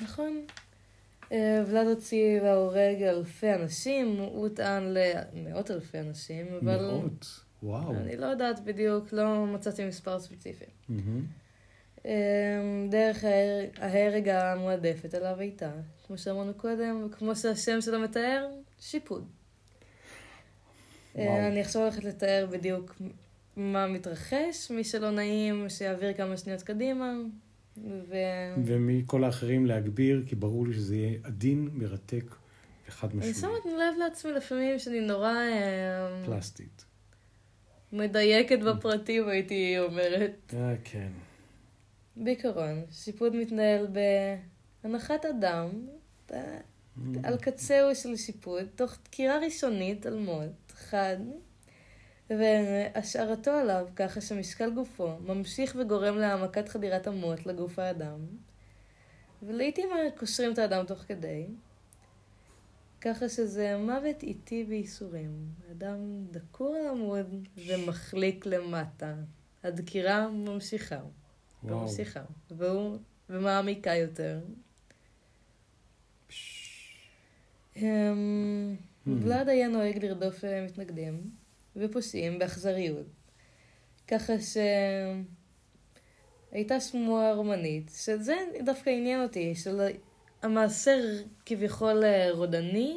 נכון. 0.03 0.45
אה, 1.33 1.63
ולד 1.67 1.87
הוציא 1.87 2.41
והורג 2.43 3.03
אלפי 3.03 3.55
אנשים, 3.55 4.17
הוא 4.19 4.49
טען 4.49 4.95
למאות 4.95 5.71
אלפי 5.71 6.01
אנשים, 6.01 6.47
אבל 6.63 6.87
מאות. 6.87 7.41
וואו. 7.63 7.95
אני 7.97 8.17
לא 8.17 8.27
יודעת 8.27 8.65
בדיוק, 8.65 9.13
לא 9.13 9.47
מצאתי 9.47 9.85
מספר 9.85 10.21
ספציפי. 10.21 10.65
מהמם. 10.89 11.42
אה, 12.07 12.11
דרך 12.91 13.25
ההר- 13.25 13.69
ההרג 13.77 14.29
המועדפת 14.29 15.15
עליו 15.15 15.37
הייתה, 15.39 15.71
כמו 16.07 16.19
שאמרנו 16.19 16.55
קודם, 16.55 17.07
וכמו 17.07 17.37
שהשם 17.37 17.81
שלו 17.81 18.01
מתאר, 18.01 18.49
שיפוד. 18.81 19.27
אה, 21.19 21.25
וואו. 21.25 21.37
אני 21.49 21.61
עכשיו 21.61 21.83
הולכת 21.83 22.05
לתאר 22.05 22.47
בדיוק 22.51 22.95
מה 23.57 23.87
מתרחש, 23.87 24.71
מי 24.71 24.85
שלא 24.85 25.11
נעים, 25.11 25.69
שיעביר 25.69 26.13
כמה 26.13 26.37
שניות 26.37 26.63
קדימה, 26.63 27.13
ו... 28.09 28.15
ומכל 28.65 29.25
האחרים 29.25 29.67
להגביר, 29.67 30.23
כי 30.27 30.35
ברור 30.37 30.67
לי 30.67 30.75
שזה 30.75 30.97
יהיה 30.97 31.19
עדין, 31.25 31.69
מרתק 31.73 32.25
וחד 32.89 33.09
אני 33.11 33.19
משמעי. 33.19 33.35
שמה 33.35 33.51
לב 33.67 33.99
לעצמי 33.99 34.33
לפעמים 34.33 34.79
שאני 34.79 35.01
נורא 35.01 35.33
אה, 35.35 36.23
פלסטית. 36.27 36.85
מדייקת 37.93 38.59
בפרטים, 38.59 39.29
הייתי 39.29 39.79
אומרת. 39.79 40.55
אה, 40.55 40.75
כן. 40.85 41.09
בעיקרון, 42.17 42.85
שיפוד 42.91 43.37
מתנהל 43.37 43.87
בהנחת 44.85 45.25
אדם, 45.25 45.87
ב- 46.33 46.61
על 47.23 47.39
קצהו 47.39 47.95
של 47.95 48.17
שיפוד, 48.17 48.65
תוך 48.75 48.99
דקירה 49.05 49.39
ראשונית 49.39 50.07
על 50.07 50.19
מות, 50.19 50.73
חד, 50.73 51.17
והשארתו 52.31 53.51
עליו 53.51 53.89
ככה 53.97 54.21
שמשקל 54.21 54.71
גופו 54.71 55.19
ממשיך 55.21 55.77
וגורם 55.79 56.19
להעמקת 56.19 56.69
חדירת 56.69 57.07
המות 57.07 57.47
לגוף 57.47 57.79
האדם, 57.79 58.27
ולעיתים 59.43 59.89
קושרים 60.17 60.53
את 60.53 60.59
האדם 60.59 60.87
תוך 60.87 60.99
כדי, 60.99 61.47
ככה 63.01 63.29
שזה 63.29 63.77
מוות 63.79 64.23
איטי 64.23 64.65
בייסורים. 64.65 65.47
האדם 65.69 66.25
דקור 66.31 66.75
על 66.75 66.87
עמוד 66.87 67.49
ומחליק 67.67 68.47
למטה. 68.47 69.15
הדקירה 69.65 70.29
ממשיכה. 70.29 71.01
וואו. 71.65 71.81
ממשיכה. 71.81 72.21
והוא, 72.51 72.99
ומעמיקה 73.31 73.95
יותר. 73.95 74.41
אמ, 77.77 78.77
ולאד 79.07 79.49
היה 79.49 79.69
נוהג 79.69 80.05
לרדוף 80.05 80.45
אה, 80.45 80.65
מתנגדים 80.65 81.31
ופושעים 81.77 82.39
באכזריות. 82.39 83.07
ככה 84.09 84.33
שהייתה 86.53 86.81
שמועה 86.81 87.35
רומנית, 87.35 87.91
שזה 87.97 88.35
דווקא 88.65 88.91
עניין 88.91 89.23
אותי, 89.23 89.55
שהמעשר 89.55 91.01
כביכול 91.47 92.05
אה, 92.05 92.31
רודני, 92.33 92.97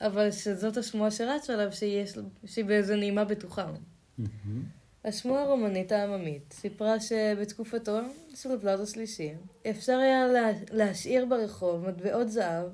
אבל 0.00 0.30
שזאת 0.30 0.76
השמועה 0.76 1.10
שרצה 1.10 1.52
עליו, 1.52 1.72
שיש, 1.72 2.18
שהיא 2.46 2.64
באיזו 2.64 2.96
נעימה 2.96 3.24
בטוחה. 3.24 3.72
מהמם. 4.18 4.81
השמועה 5.04 5.42
הרומנית 5.42 5.92
העממית 5.92 6.52
סיפרה 6.52 7.00
שבתקופתו 7.00 7.98
של 8.34 8.48
ולאד 8.60 8.80
השלישי 8.80 9.30
אפשר 9.70 9.98
היה 9.98 10.26
לה, 10.26 10.48
להשאיר 10.72 11.26
ברחוב 11.26 11.88
מטבעות 11.88 12.30
זהב 12.30 12.66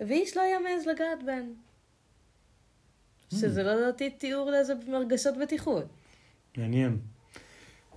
ואיש 0.00 0.36
לא 0.36 0.42
היה 0.42 0.58
מעז 0.58 0.86
לגעת 0.86 1.22
בהן. 1.26 1.52
שזה 3.30 3.62
לא 3.62 3.74
לדעתי 3.74 4.10
תיאור 4.10 4.50
לאיזה 4.50 4.72
הרגשות 4.92 5.34
בטיחות. 5.42 5.84
מעניין. 6.56 6.98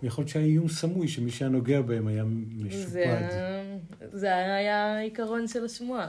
יכול 0.03 0.21
להיות 0.21 0.29
שהיה 0.29 0.45
איום 0.45 0.67
סמוי 0.69 1.07
שמי 1.07 1.31
שהיה 1.31 1.49
נוגע 1.49 1.81
בהם 1.81 2.07
היה 2.07 2.23
משופד. 2.57 3.27
זה, 3.29 3.77
זה 4.11 4.35
היה 4.35 4.97
העיקרון 4.97 5.47
של 5.47 5.65
השמועה. 5.65 6.07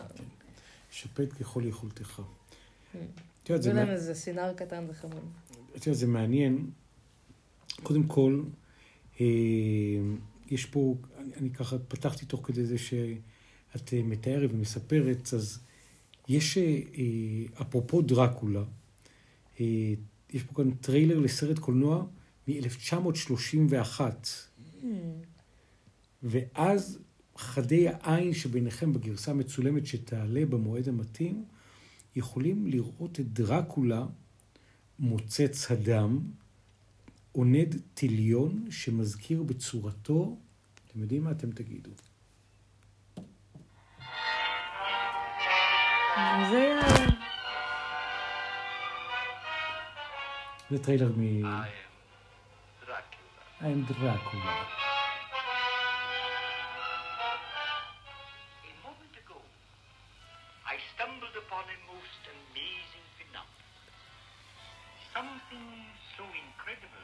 שפד 0.90 1.32
ככל 1.32 1.62
יכולתך. 1.66 2.22
כן. 2.92 2.98
את 3.42 3.50
יודעת, 3.50 3.62
זה 3.62 3.96
זה 3.96 4.14
סינר 4.14 4.52
קטן 4.54 4.84
וחמוד. 4.88 5.24
את 5.76 5.86
יודעת, 5.86 5.98
זה 6.00 6.06
מעניין. 6.06 6.70
קודם 7.82 8.02
כל, 8.02 8.42
אה, 9.20 9.26
יש 10.50 10.66
פה, 10.66 10.96
אני, 11.18 11.34
אני 11.36 11.50
ככה 11.50 11.78
פתחתי 11.78 12.26
תוך 12.26 12.40
כדי 12.46 12.64
זה 12.64 12.78
שאת 12.78 13.92
אה, 13.92 14.02
מתארת 14.02 14.50
ומספרת, 14.52 15.34
אז 15.34 15.58
יש, 16.28 16.58
אה, 16.58 16.82
אפרופו 17.60 18.02
דרקולה, 18.02 18.64
יש 20.30 20.42
פה 20.42 20.54
כאן 20.54 20.70
טריילר 20.70 21.18
לסרט 21.18 21.58
קולנוע 21.58 22.04
מ-1931, 22.48 24.00
ואז 26.22 26.98
חדי 27.36 27.88
העין 27.88 28.34
שביניכם 28.34 28.92
בגרסה 28.92 29.30
המצולמת 29.30 29.86
שתעלה 29.86 30.46
במועד 30.46 30.88
המתאים, 30.88 31.44
יכולים 32.16 32.66
לראות 32.66 33.20
את 33.20 33.32
דרקולה 33.32 34.06
מוצץ 34.98 35.70
הדם, 35.70 36.20
עונד 37.32 37.76
תליון 37.94 38.70
שמזכיר 38.70 39.42
בצורתו, 39.42 40.36
אתם 40.86 41.00
יודעים 41.00 41.24
מה 41.24 41.30
אתם 41.30 41.50
תגידו? 41.50 41.90
זה... 46.50 46.80
זה 50.70 50.78
טריילר 50.84 51.12
מ... 51.16 51.44
I 53.62 53.68
am 53.68 53.86
Dracula. 53.86 54.54
Something 65.14 66.01
so 66.16 66.24
incredible. 66.42 67.02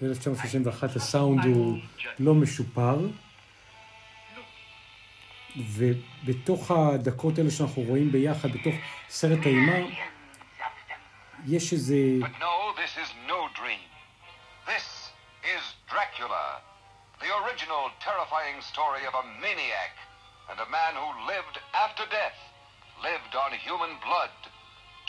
ב-1931 0.00 0.96
הסאונד 0.96 1.44
הוא 1.44 1.78
לא 2.18 2.34
משופר, 2.34 2.98
ובתוך 5.56 6.70
הדקות 6.70 7.38
האלה 7.38 7.50
שאנחנו 7.50 7.82
רואים 7.82 8.12
ביחד, 8.12 8.48
בתוך 8.48 8.74
סרט 9.08 9.38
האימה, 9.46 9.88
יש 11.46 11.72
איזה... 11.72 11.94
Terrifying 18.10 18.60
story 18.72 19.02
of 19.10 19.14
a 19.22 19.24
maniac 19.44 19.94
and 20.50 20.58
a 20.66 20.68
man 20.78 20.92
who 21.00 21.08
lived 21.32 21.56
after 21.84 22.04
death, 22.18 22.38
lived 23.08 23.34
on 23.44 23.50
human 23.66 23.92
blood, 24.04 24.34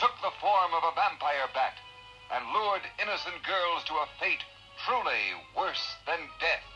took 0.02 0.14
the 0.20 0.34
form 0.42 0.70
of 0.78 0.82
a 0.90 0.92
vampire 1.00 1.48
bat, 1.54 1.76
and 2.34 2.42
lured 2.56 2.84
innocent 3.02 3.38
girls 3.52 3.80
to 3.88 3.94
a 4.04 4.06
fate 4.20 4.44
truly 4.84 5.22
worse 5.60 5.84
than 6.08 6.20
death. 6.44 6.66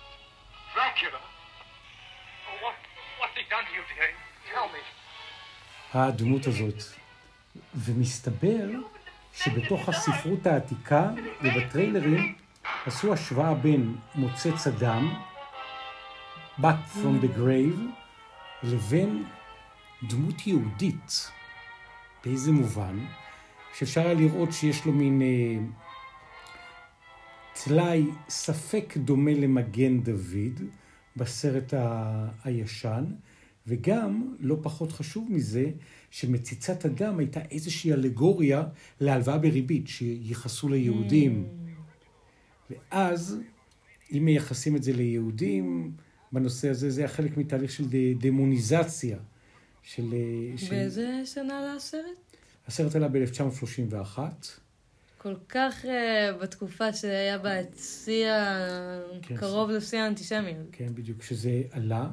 Dracula? 0.74 1.22
Oh, 2.48 2.56
what, 2.64 2.76
what's 3.18 3.36
he 3.40 3.44
done 3.54 3.64
to 3.68 3.72
you 3.78 3.84
today? 3.92 4.12
Tell 4.52 4.68
me. 4.74 4.82
הדמות 5.94 6.46
הזאת. 6.46 6.82
ומסתבר 7.74 8.66
שבתוך 9.34 9.88
הספרות 9.88 10.46
העתיקה 10.46 11.08
ובטריילרים 11.42 12.34
עשו 12.86 13.12
השוואה 13.12 13.54
בין 13.54 13.96
מוצץ 14.14 14.66
הדם, 14.66 15.14
Back 16.60 16.86
from 16.94 17.20
the 17.24 17.38
grave, 17.38 17.80
לבין 18.62 19.24
דמות 20.02 20.46
יהודית. 20.46 21.30
באיזה 22.24 22.52
מובן? 22.52 22.98
שאפשר 23.74 24.00
היה 24.00 24.14
לראות 24.14 24.52
שיש 24.52 24.84
לו 24.86 24.92
מין 24.92 25.22
אה, 25.22 25.58
טלאי 27.64 28.04
ספק 28.28 28.94
דומה 28.96 29.30
למגן 29.32 30.00
דוד 30.00 30.60
בסרט 31.16 31.74
ה- 31.74 32.28
הישן, 32.44 33.04
וגם, 33.66 34.36
לא 34.40 34.56
פחות 34.62 34.92
חשוב 34.92 35.28
מזה, 35.32 35.70
שמציצת 36.10 36.84
הדם 36.84 37.18
הייתה 37.18 37.40
איזושהי 37.50 37.92
אלגוריה 37.92 38.64
להלוואה 39.00 39.38
בריבית 39.38 39.88
שייחסו 39.88 40.68
ליהודים. 40.68 41.46
ואז, 42.70 43.40
אם 44.12 44.24
מייחסים 44.24 44.76
את 44.76 44.82
זה 44.82 44.92
ליהודים, 44.92 45.92
בנושא 46.32 46.68
הזה 46.68 46.90
זה 46.90 47.00
היה 47.00 47.08
חלק 47.08 47.36
מתהליך 47.36 47.70
של 47.70 47.84
דמוניזציה. 48.18 49.18
של... 49.82 50.14
אה, 50.14 50.58
של... 50.58 50.70
באיזה 50.70 51.22
שנה 51.24 51.58
עלה 51.58 51.80
הסרט? 52.66 52.96
עלה 52.96 53.08
ב-1931. 53.08 54.18
כל 55.18 55.34
כך 55.48 55.84
אה, 55.84 56.32
בתקופה 56.42 56.92
שהיה 56.92 57.38
בה 57.38 57.60
את 57.60 57.78
שיא, 57.78 58.28
כן, 59.22 59.36
קרוב 59.36 59.70
לשיא 59.70 59.98
האנטישמיות. 59.98 60.66
כן, 60.72 60.94
בדיוק, 60.94 61.22
שזה 61.22 61.62
עלה, 61.70 62.10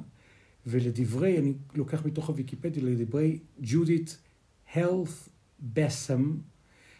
ולדברי, 0.67 1.37
אני 1.37 1.53
לוקח 1.75 2.05
מתוך 2.05 2.29
הוויקיפדיה, 2.29 2.83
לדברי 2.83 3.39
ג'ודית 3.61 4.17
הלף 4.73 5.29
בסם, 5.73 6.37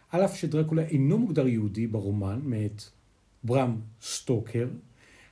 על 0.10 0.26
אף 0.26 0.36
שדרקולה 0.36 0.82
אינו 0.82 1.18
מוגדר 1.18 1.48
יהודי 1.48 1.88
ברומן, 1.88 2.40
מאת 2.44 2.84
ברם 3.44 3.82
סטוקר, 4.02 4.68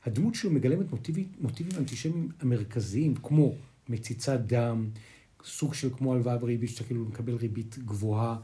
הדמות 0.06 0.36
שלו 0.36 0.52
מגלמת 0.52 0.92
מוטיבים, 0.92 1.28
מוטיבים 1.40 1.80
אנטישמיים 1.80 2.30
המרכזיים, 2.40 3.16
כמו 3.16 3.54
מציצת 3.90 4.40
דם, 4.40 4.90
סוג 5.44 5.74
של 5.74 5.90
כמו 5.98 6.14
הלוואה 6.14 6.38
בריבית, 6.38 6.70
שאתה 6.70 6.84
כאילו 6.84 7.06
מקבל 7.06 7.36
ריבית 7.36 7.78
גבוהה 7.78 8.38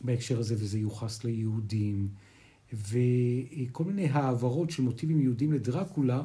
בהקשר 0.00 0.38
הזה, 0.38 0.54
וזה 0.54 0.78
יוחס 0.78 1.24
ליהודים, 1.24 2.08
וכל 2.72 3.84
מיני 3.84 4.08
העברות 4.08 4.70
של 4.70 4.82
מוטיבים 4.82 5.20
יהודים 5.20 5.52
לדרקולה, 5.52 6.24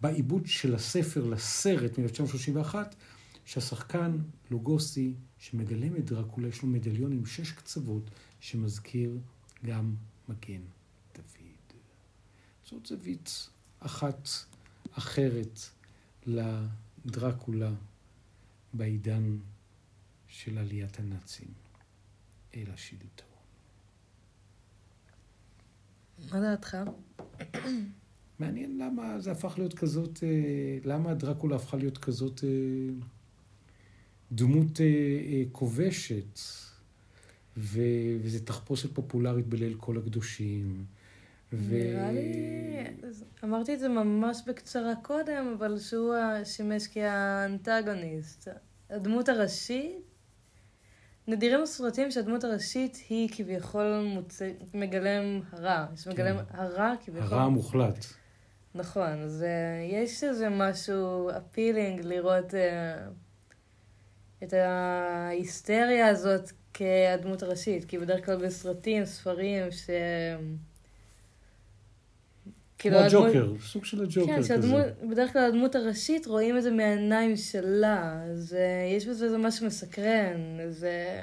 בעיבוד 0.00 0.46
של 0.46 0.74
הספר 0.74 1.24
לסרט 1.24 1.98
מ-1931, 1.98 2.74
שהשחקן 3.44 4.18
לוגוסי, 4.50 5.14
שמגלם 5.38 5.96
את 5.96 6.04
דרקולה, 6.04 6.48
יש 6.48 6.62
לו 6.62 6.68
מדליון 6.68 7.12
עם 7.12 7.26
שש 7.26 7.52
קצוות, 7.52 8.10
שמזכיר 8.40 9.18
גם 9.66 9.94
מגן 10.28 10.62
דוד. 11.14 11.76
זאת 12.64 12.86
זווית 12.86 13.48
אחת 13.80 14.28
אחרת 14.92 15.60
לדרקולה 16.26 17.72
בעידן 18.74 19.38
של 20.28 20.58
עליית 20.58 20.98
הנאצים 20.98 21.48
אל 22.54 22.70
השלטון. 22.74 23.26
מה 26.32 26.40
דעתך? 26.40 26.76
מעניין 28.38 28.78
למה 28.78 29.20
זה 29.20 29.32
הפך 29.32 29.54
להיות 29.58 29.74
כזאת, 29.74 30.18
אה, 30.22 30.78
למה 30.84 31.14
דרקולה 31.14 31.56
הפכה 31.56 31.76
להיות 31.76 31.98
כזאת 31.98 32.44
אה, 32.44 32.94
דמות 34.32 34.80
אה, 34.80 35.42
כובשת, 35.52 36.38
ו, 37.56 37.80
וזה 38.22 38.46
תחפושת 38.46 38.94
פופולרית 38.94 39.46
בליל 39.46 39.74
כל 39.74 39.98
הקדושים. 39.98 40.84
ו... 41.52 41.74
נראה 41.74 42.12
לי... 42.12 42.84
אמרתי 43.44 43.74
את 43.74 43.80
זה 43.80 43.88
ממש 43.88 44.42
בקצרה 44.46 44.92
קודם, 45.02 45.54
אבל 45.58 45.78
שהוא 45.78 46.14
שימש 46.44 46.86
כאנטגוניסט. 46.86 48.48
הדמות 48.90 49.28
הראשית, 49.28 50.10
נדירים 51.26 51.62
הסרטים 51.62 52.10
שהדמות 52.10 52.44
הראשית 52.44 52.98
היא 53.08 53.28
כביכול 53.32 54.02
מוצ... 54.04 54.42
מגלם 54.74 55.40
הרע. 55.52 55.86
שמגלם 55.96 56.36
כן. 56.36 56.56
הרע 56.56 56.94
כביכול. 57.04 57.28
הרע 57.32 57.42
המוחלט. 57.42 58.06
נכון, 58.74 59.22
אז 59.22 59.42
אה, 59.42 59.98
יש 60.02 60.24
איזה 60.24 60.48
משהו 60.48 61.30
אפילינג 61.30 62.00
לראות 62.04 62.54
אה, 62.54 63.06
את 64.42 64.52
ההיסטריה 64.52 66.08
הזאת 66.08 66.50
כהדמות 66.74 67.42
הראשית, 67.42 67.84
כי 67.84 67.98
בדרך 67.98 68.26
כלל 68.26 68.46
בסרטים, 68.46 69.04
ספרים, 69.04 69.70
ש... 72.80 72.86
כמו 72.86 72.96
הדמות- 72.96 73.26
הג'וקר, 73.34 73.52
סוג 73.66 73.84
של 73.84 74.02
הג'וקר 74.02 74.26
כן, 74.32 74.38
כזה. 74.38 74.48
שהדמות, 74.48 74.84
בדרך 75.10 75.32
כלל 75.32 75.42
הדמות 75.44 75.74
הראשית 75.74 76.26
רואים 76.26 76.56
את 76.58 76.62
זה 76.62 76.70
מהעיניים 76.70 77.36
שלה, 77.36 78.22
אז 78.24 78.54
אה, 78.54 78.60
יש 78.96 79.06
בזה 79.06 79.24
איזה 79.24 79.38
משהו 79.38 79.66
מסקרן, 79.66 80.36
זה 80.70 81.20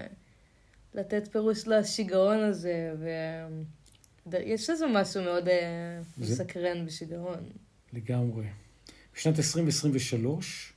לתת 0.93 1.27
פירוש 1.31 1.67
לשיגעון 1.67 2.37
הזה, 2.39 2.93
ויש 4.27 4.69
לזה 4.69 4.85
משהו 4.87 5.23
מאוד 5.23 5.47
אה, 5.47 5.53
זה- 6.17 6.33
מסקרן 6.33 6.85
בשיגעון. 6.85 7.39
לגמרי. 7.93 8.45
בשנת 9.15 9.37
2023 9.37 10.73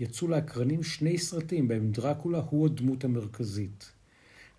יצאו 0.00 0.28
לאקרנים 0.28 0.82
שני 0.82 1.18
סרטים 1.18 1.68
בהם 1.68 1.90
דרקולה 1.92 2.38
הוא 2.50 2.66
הדמות 2.66 3.04
המרכזית. 3.04 3.90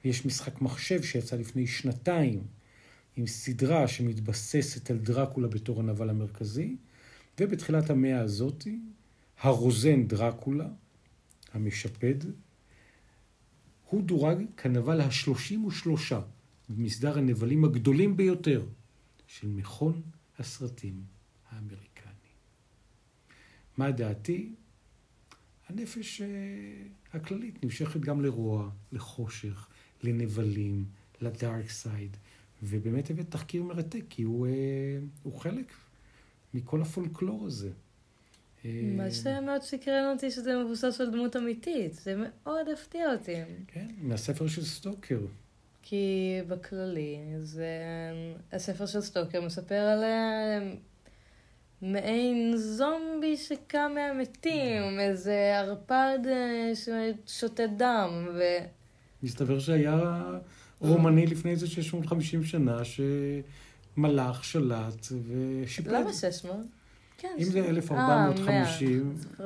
ויש 0.05 0.25
משחק 0.25 0.61
מחשב 0.61 1.03
שיצא 1.03 1.35
לפני 1.35 1.67
שנתיים 1.67 2.43
עם 3.15 3.27
סדרה 3.27 3.87
שמתבססת 3.87 4.91
על 4.91 4.97
דרקולה 4.97 5.47
בתור 5.47 5.79
הנבל 5.79 6.09
המרכזי, 6.09 6.75
ובתחילת 7.39 7.89
המאה 7.89 8.19
הזאתי, 8.19 8.79
הרוזן 9.39 10.07
דרקולה, 10.07 10.67
המשפד, 11.53 12.15
הוא 13.89 14.03
דורג 14.03 14.37
כנבל 14.57 15.01
השלושים 15.01 15.65
ושלושה 15.65 16.21
במסדר 16.69 17.17
הנבלים 17.17 17.65
הגדולים 17.65 18.17
ביותר 18.17 18.65
של 19.27 19.47
מכון 19.47 20.01
הסרטים 20.39 21.03
האמריקני. 21.49 22.11
מה 23.77 23.91
דעתי? 23.91 24.53
הנפש 25.69 26.21
אה, 26.21 26.27
הכללית 27.13 27.63
נמשכת 27.63 27.99
גם 27.99 28.21
לרוע, 28.21 28.69
לחושך, 28.91 29.67
לנבלים, 30.03 30.85
ל 31.21 31.31
dark 31.31 31.69
side, 31.69 32.17
ובאמת 32.65 33.09
הבאת 33.09 33.31
תחקיר 33.31 33.63
מרתק, 33.63 34.03
כי 34.09 34.23
הוא, 34.23 34.47
אה, 34.47 34.51
הוא 35.23 35.39
חלק 35.39 35.73
מכל 36.53 36.81
הפולקלור 36.81 37.45
הזה. 37.45 37.69
אה, 38.65 38.81
מה 38.97 39.11
שמאוד 39.11 39.61
סקרן 39.61 40.11
אותי 40.13 40.31
שזה 40.31 40.63
מבוסס 40.63 41.01
על 41.01 41.11
דמות 41.11 41.35
אמיתית, 41.35 41.93
זה 41.93 42.15
מאוד 42.17 42.69
הפתיע 42.73 43.11
אותי. 43.11 43.35
כן, 43.67 43.87
מהספר 44.01 44.47
של 44.47 44.65
סטוקר. 44.65 45.19
כי 45.81 46.37
בכללי, 46.47 47.17
זה... 47.41 47.67
הספר 48.51 48.85
של 48.85 49.01
סטוקר 49.01 49.41
מספר 49.41 49.75
על 49.75 50.03
אה, 50.03 50.73
מעין 51.81 52.57
זומבי 52.57 53.37
שקם 53.37 53.91
מהמתים, 53.95 54.99
איזה 54.99 55.59
ערפד 55.59 56.19
ששותה 56.73 57.67
דם, 57.67 58.27
ו... 58.33 58.41
מסתבר 59.23 59.59
שהיה 59.59 60.21
רומני 60.87 61.25
לפני 61.27 61.51
איזה 61.51 61.67
650 61.67 62.43
שנה, 62.43 62.77
שמלאך, 63.97 64.43
שלט 64.43 65.05
ושיפד. 65.27 65.87
למה 65.91 66.13
600? 66.13 66.55
כן. 67.17 67.35
אם 67.39 67.43
זה 67.43 67.63
ש- 67.63 67.67
1450, 67.67 69.15
אה. 69.39 69.45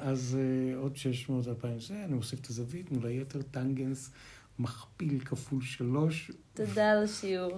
אז 0.00 0.38
אה, 0.40 0.76
עוד 0.76 0.96
600, 0.96 1.48
2000, 1.48 1.80
זה, 1.80 2.04
אני 2.04 2.14
מוסיף 2.14 2.40
את 2.40 2.46
הזווית, 2.50 2.90
מול 2.92 3.06
היתר 3.06 3.42
טנגנס 3.42 4.10
מכפיל 4.58 5.20
כפול 5.24 5.62
3, 5.62 6.30
תודה 6.54 6.90
על 6.90 7.04
השיעור. 7.04 7.52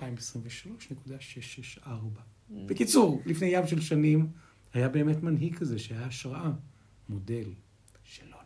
2023.664. 0.00 1.88
בקיצור, 2.50 3.22
לפני 3.26 3.46
ים 3.46 3.66
של 3.66 3.80
שנים, 3.80 4.28
היה 4.74 4.88
באמת 4.88 5.22
מנהיג 5.22 5.54
כזה 5.56 5.78
שהיה 5.78 6.06
השראה, 6.06 6.50
מודל, 7.08 7.44
שלא. 8.04 8.38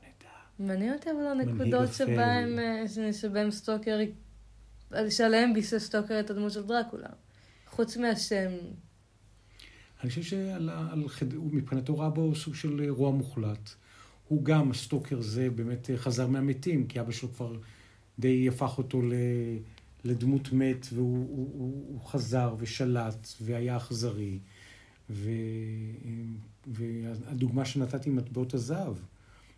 מעניין 0.58 0.92
אותי 0.94 1.10
אבל 1.10 1.40
הנקודות. 1.40 1.92
שבהם, 1.92 2.58
אה, 2.58 3.12
שבהם 3.12 3.50
סטוקר, 3.50 3.98
שעליהם 5.10 5.54
ביסס 5.54 5.84
סטוקר 5.86 6.20
את 6.20 6.30
הדמות 6.30 6.52
של 6.52 6.62
דרקולה. 6.62 7.08
חוץ 7.66 7.96
מהשם. 7.96 8.50
אני 10.02 10.10
חושב 10.10 10.22
שעל 10.22 10.68
ה- 10.68 10.88
על 10.92 11.08
חד... 11.08 11.32
הוא 11.32 11.50
מבחינתו 11.52 11.98
ראה 11.98 12.10
בו 12.10 12.34
סוג 12.34 12.54
של 12.54 12.80
אה, 12.84 12.90
רוע 12.90 13.10
מוחלט. 13.10 13.70
הוא 14.28 14.44
גם, 14.44 14.70
הסטוקר 14.70 15.20
זה, 15.20 15.50
באמת 15.50 15.90
אה, 15.90 15.96
חזר 15.96 16.26
מהמתים, 16.26 16.86
כי 16.86 17.00
אבא 17.00 17.12
שלו 17.12 17.32
כבר 17.32 17.56
די 18.18 18.48
הפך 18.48 18.78
אותו 18.78 19.02
ל... 19.02 19.12
לדמות 20.04 20.52
מת, 20.52 20.86
והוא 20.92 21.26
הוא, 21.28 21.50
הוא, 21.52 21.84
הוא 21.88 22.00
חזר 22.08 22.54
ושלט 22.58 23.28
והיה 23.40 23.76
אכזרי. 23.76 24.38
ו... 25.10 25.30
והדוגמה 26.66 27.64
שנתתי 27.64 28.10
עם 28.10 28.16
מטבעות 28.16 28.54
הזהב, 28.54 28.94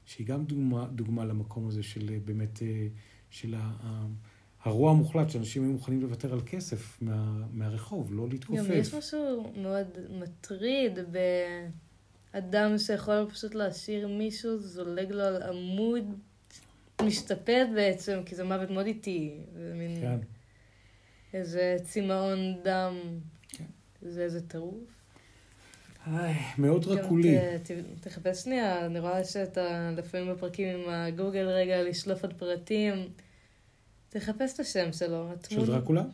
שהיא 0.05 0.27
גם 0.27 0.45
דוגמה, 0.45 0.87
דוגמה 0.93 1.25
למקום 1.25 1.69
הזה 1.69 1.83
של 1.83 2.11
אה, 2.12 2.19
באמת, 2.25 2.62
אה, 2.62 2.87
של 3.31 3.55
הרוע 4.62 4.90
המוחלט, 4.90 5.31
שאנשים 5.31 5.62
היו 5.62 5.73
מוכנים 5.73 6.01
לוותר 6.01 6.33
על 6.33 6.40
כסף 6.47 7.03
מה, 7.03 7.47
מהרחוב, 7.53 8.14
לא 8.14 8.29
להתכופף. 8.29 8.59
גם 8.59 8.73
יש 8.73 8.95
משהו 8.95 9.53
מאוד 9.57 9.87
מטריד 10.11 10.99
באדם 12.33 12.79
שיכול 12.79 13.27
פשוט 13.31 13.55
להשאיר 13.55 14.09
מישהו, 14.09 14.59
זולג 14.59 15.12
לו 15.12 15.23
על 15.23 15.43
עמוד 15.43 16.05
משתפד 17.03 17.67
בעצם, 17.75 18.21
כי 18.27 18.35
זה 18.35 18.45
מוות 18.45 18.71
מאוד 18.71 18.87
איטי. 18.87 19.40
זה 19.55 19.73
מין 19.75 20.01
כן. 20.01 20.19
איזה 21.33 21.77
צמאון 21.85 22.38
דם. 22.64 22.95
כן. 23.49 23.64
זה 24.03 24.23
איזה 24.23 24.49
טירוף. 24.49 25.04
איי, 26.07 26.35
מאוד. 26.59 26.85
ת- 27.64 27.71
ת- 27.71 28.01
תחפש 28.01 28.43
שנייה, 28.45 28.87
אני 28.87 29.01
רואה 29.01 29.25
שאתה 29.25 29.90
לפעמים 29.97 30.35
בפרקים 30.35 30.69
עם 30.69 30.88
הגוגל 30.88 31.47
רגע 31.49 31.83
לשלוף 31.83 32.23
עוד 32.23 32.33
פרטים. 32.35 32.95
תחפש 34.09 34.55
את 34.55 34.61
השם 34.61 34.93
שלו. 34.93 35.29
של 35.49 35.67
דרקולה? 35.67 36.05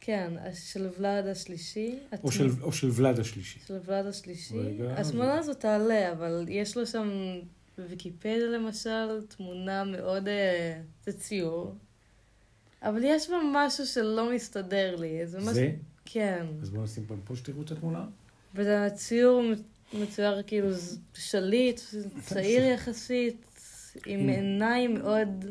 כן, 0.00 0.32
של 0.54 0.88
ולאד 0.98 1.26
השלישי. 1.26 1.98
או 2.24 2.32
של, 2.32 2.50
או 2.62 2.72
של 2.72 2.88
ולאד 2.92 3.18
השלישי. 3.18 3.58
של 3.66 3.78
ולאד 3.86 4.06
השלישי. 4.06 4.58
רגע, 4.58 4.94
התמונה 5.00 5.38
הזאת 5.38 5.60
תעלה, 5.60 6.12
אבל 6.12 6.44
יש 6.48 6.76
לו 6.76 6.86
שם, 6.86 7.10
בוויקיפדיה 7.78 8.46
למשל, 8.46 9.20
תמונה 9.28 9.84
מאוד... 9.84 10.28
אה, 10.28 10.80
זה 11.06 11.12
ציור. 11.12 11.74
אבל 12.82 13.00
יש 13.04 13.30
בה 13.30 13.36
משהו 13.52 13.86
שלא 13.86 14.34
מסתדר 14.34 14.96
לי. 14.96 15.26
זה 15.26 15.38
משהו... 15.38 15.52
כן. 16.04 16.46
אז 16.62 16.70
בואו 16.70 16.82
נשים 16.84 17.06
פה 17.24 17.36
שתראו 17.36 17.62
את 17.62 17.70
התמונה. 17.70 18.04
והציור 18.54 19.42
מצויר 19.92 20.42
כאילו 20.46 20.68
שליט, 21.14 21.80
צעיר 22.20 22.62
יחסית, 22.64 23.46
עם 24.06 24.28
עיניים 24.28 24.94
מאוד... 24.94 25.44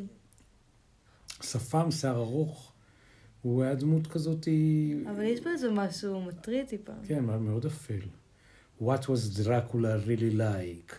שפם, 1.41 1.91
שיער 1.91 2.15
ארוך. 2.15 2.73
הוא 3.41 3.63
היה 3.63 3.75
דמות 3.75 4.07
כזאת, 4.07 4.47
אבל 5.09 5.23
יש 5.23 5.39
בה 5.39 5.51
איזה 5.51 5.71
משהו 5.71 6.21
מטריד 6.21 6.65
טיפה. 6.67 6.93
כן, 7.03 7.25
מאוד 7.25 7.65
אפל. 7.65 7.99
What 8.81 9.01
was 9.03 9.45
Dracula 9.45 10.07
really 10.07 10.37
like? 10.37 10.93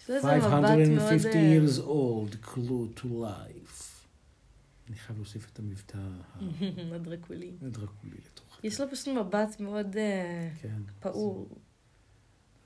יש 0.00 0.10
לו 0.10 0.16
איזה 0.16 0.36
מבט 0.36 0.50
מאוד... 0.50 0.64
550 0.64 1.30
אה, 1.34 1.58
years 1.58 1.78
old, 1.78 2.46
clue 2.46 3.00
to 3.00 3.04
life. 3.04 3.82
אני 4.88 4.96
חייב 4.96 5.18
להוסיף 5.18 5.50
את 5.52 5.58
המבטא 5.58 5.98
הדרקולי. 6.94 7.52
הדרקולי 7.62 8.16
יש 8.62 8.80
לו 8.80 8.90
פשוט 8.90 9.08
מבט 9.08 9.60
מאוד 9.60 9.96
אה, 9.96 10.50
כן. 10.62 10.82
פעור. 11.00 11.48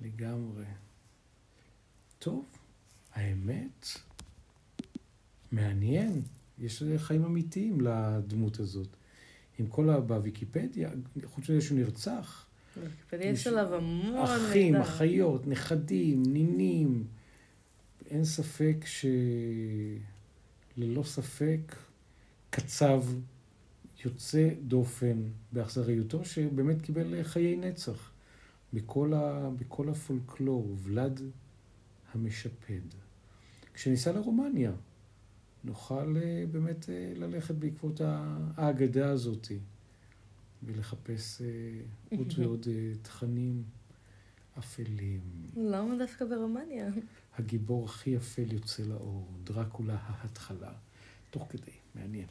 לגמרי. 0.01 0.65
טוב, 2.19 2.45
האמת, 3.13 3.87
מעניין. 5.53 6.23
יש 6.59 6.83
חיים 6.97 7.25
אמיתיים 7.25 7.81
לדמות 7.81 8.61
הזאת. 8.61 8.89
עם 9.59 9.67
כל 9.67 9.91
ה... 9.91 10.01
בוויקיפדיה, 10.01 10.91
חוץ 11.25 11.51
מזה 11.51 11.61
שהוא 11.61 11.79
נרצח, 11.79 12.47
בוויקיפדיה 12.77 13.31
יש 13.31 13.47
עליו 13.47 13.75
המון 13.75 14.17
אחים, 14.17 14.73
מידע. 14.73 14.85
אחיות, 14.85 15.47
נכדים, 15.47 16.23
נינים. 16.27 17.05
אין 18.11 18.25
ספק 18.25 18.77
ש... 18.85 19.07
ללא 20.77 21.03
ספק, 21.03 21.77
קצב 22.51 23.03
יוצא 24.05 24.49
דופן 24.63 25.23
באכזריותו, 25.53 26.25
שבאמת 26.25 26.83
קיבל 26.83 27.23
חיי 27.23 27.57
נצח 27.57 28.11
בכל, 28.73 29.15
ה... 29.15 29.51
בכל 29.59 29.89
הפולקלור, 29.89 30.77
ולד 30.83 31.21
המשפד. 32.15 32.81
כשניסע 33.75 34.13
לרומניה, 34.13 34.73
נוכל 35.65 36.17
אה, 36.17 36.45
באמת 36.51 36.89
אה, 36.89 37.13
ללכת 37.17 37.55
בעקבות 37.55 38.01
האגדה 38.05 39.11
הזאתי 39.11 39.59
ולחפש 40.63 41.43
אה, 41.43 42.17
עוד 42.19 42.33
ועוד 42.39 42.67
תכנים 43.03 43.63
אפלים. 44.59 45.21
למה 45.57 45.99
דווקא 45.99 46.25
ברומניה? 46.25 46.89
הגיבור 47.39 47.85
הכי 47.85 48.17
אפל 48.17 48.53
יוצא 48.53 48.83
לאור, 48.83 49.29
דרקולה 49.45 49.97
ההתחלה. 50.01 50.73
תוך 51.31 51.47
כדי, 51.51 51.73
מעניין. 51.95 52.27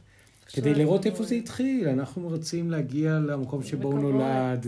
כדי 0.53 0.73
לראות 0.73 1.05
איפה 1.05 1.23
זה 1.23 1.35
התחיל, 1.35 1.87
אנחנו 1.87 2.29
רוצים 2.29 2.71
להגיע 2.71 3.19
למקום 3.19 3.63
שבו 3.63 3.91
הוא. 3.91 3.99
נולד, 3.99 4.67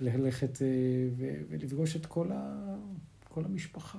ללכת 0.00 0.62
אה, 0.62 0.66
ולפגוש 1.48 1.96
את 1.96 2.06
כל, 2.06 2.32
ה... 2.32 2.74
כל 3.28 3.44
המשפחה. 3.44 3.98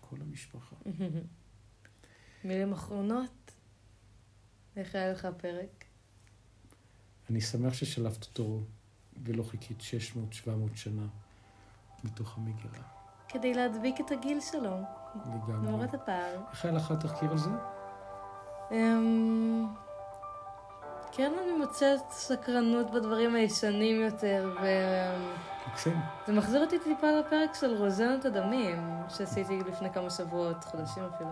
כל 0.00 0.16
המשפחה. 0.20 0.76
מילים 2.44 2.72
אחרונות? 2.72 3.52
איך 4.76 4.94
היה 4.94 5.12
לך 5.12 5.24
הפרק? 5.24 5.84
אני 7.30 7.40
שמח 7.40 7.74
ששלפת 7.74 8.24
אותו 8.24 8.62
ולא 9.24 9.42
חיכית 9.42 9.80
600-700 10.46 10.50
שנה 10.74 11.06
מתוך 12.04 12.38
המגירה. 12.38 12.82
כדי 13.28 13.54
להדביק 13.54 14.00
את 14.00 14.10
הגיל 14.10 14.40
שלו, 14.40 14.76
לגמרי. 15.26 15.68
למרות 15.68 15.94
הפער. 15.94 16.40
איך 16.50 16.64
היה 16.64 16.74
לך 16.74 16.90
התחקיר 16.90 17.30
על 17.30 17.38
זה? 17.38 17.50
אמ, 18.72 19.66
כן, 21.12 21.32
אני 21.42 21.52
מוצאת 21.52 22.00
סקרנות 22.10 22.90
בדברים 22.90 23.34
הישנים 23.34 24.00
יותר, 24.00 24.50
וזה 24.60 25.14
מקסים. 25.68 25.96
מחזיר 26.28 26.60
אותי 26.60 26.78
טיפה 26.78 27.06
לפרק 27.10 27.54
של 27.54 27.76
רוזנת 27.76 28.24
הדמים, 28.24 28.76
שעשיתי 29.08 29.58
לפני 29.68 29.90
כמה 29.92 30.10
שבועות, 30.10 30.64
חודשים 30.64 31.02
אפילו. 31.14 31.30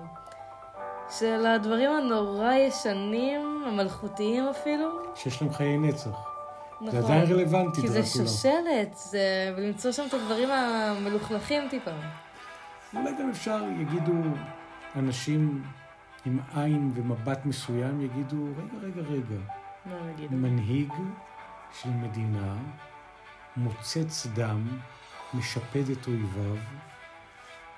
של 1.10 1.46
הדברים 1.46 1.90
הנורא 1.90 2.52
ישנים, 2.54 3.64
המלכותיים 3.66 4.48
אפילו. 4.48 4.88
שיש 5.14 5.42
להם 5.42 5.52
חיי 5.52 5.78
נצח. 5.78 6.28
נכון. 6.80 6.90
זה 6.90 6.98
עדיין 6.98 7.32
רלוונטי, 7.32 7.80
כי 7.80 7.88
זה 7.88 8.00
דרקולה. 8.00 8.26
שושלת, 8.28 8.94
זה... 8.94 9.54
ולמצוא 9.56 9.92
שם 9.92 10.04
את 10.08 10.14
הדברים 10.14 10.48
המלוכלכים 10.50 11.68
טיפה. 11.70 11.90
אולי 12.94 13.10
גם 13.18 13.30
אפשר, 13.30 13.62
יגידו 13.80 14.12
אנשים 14.96 15.62
עם 16.28 16.38
עין 16.54 16.92
ומבט 16.94 17.46
מסוים, 17.46 18.00
יגידו, 18.00 18.46
רגע, 18.56 18.86
רגע, 18.86 19.08
רגע, 19.08 19.40
מה 19.86 20.12
נגיד? 20.12 20.32
מנהיג 20.32 20.92
של 21.80 21.90
מדינה 21.90 22.56
מוצץ 23.56 24.26
דם, 24.34 24.78
משפד 25.34 25.90
את 25.90 26.06
אויביו, 26.06 26.56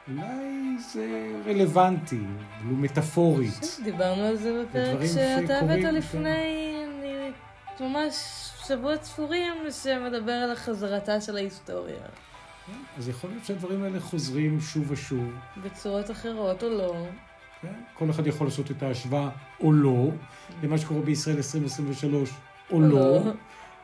אולי 0.09 0.79
זה 0.93 1.33
רלוונטי, 1.47 2.21
ולו 2.63 2.77
מטאפורית. 2.77 3.79
דיברנו 3.85 4.23
על 4.23 4.37
זה 4.37 4.63
בפרק 4.63 5.07
שאתה 5.07 5.59
הבאת 5.59 5.83
כן. 5.83 5.95
לפני 5.95 6.75
אני, 6.85 7.31
ממש 7.81 8.15
שבועות 8.67 9.03
ספורים, 9.03 9.55
שמדבר 9.83 10.33
על 10.33 10.53
החזרתה 10.53 11.21
של 11.21 11.37
ההיסטוריה. 11.37 12.03
אז 12.99 13.09
יכול 13.09 13.31
להיות 13.31 13.45
שהדברים 13.45 13.83
האלה 13.83 14.01
חוזרים 14.01 14.61
שוב 14.61 14.91
ושוב. 14.91 15.35
בצורות 15.65 16.11
אחרות 16.11 16.63
או 16.63 16.69
לא. 16.69 16.95
כל 17.95 18.11
אחד 18.11 18.27
יכול 18.27 18.47
לעשות 18.47 18.71
את 18.71 18.83
ההשוואה 18.83 19.29
או 19.61 19.73
לא, 19.73 20.09
למה 20.63 20.79
שקורה 20.79 21.01
בישראל 21.01 21.37
2023 21.37 22.31
או 22.71 22.81
לא, 22.81 22.89
לא. 22.89 23.23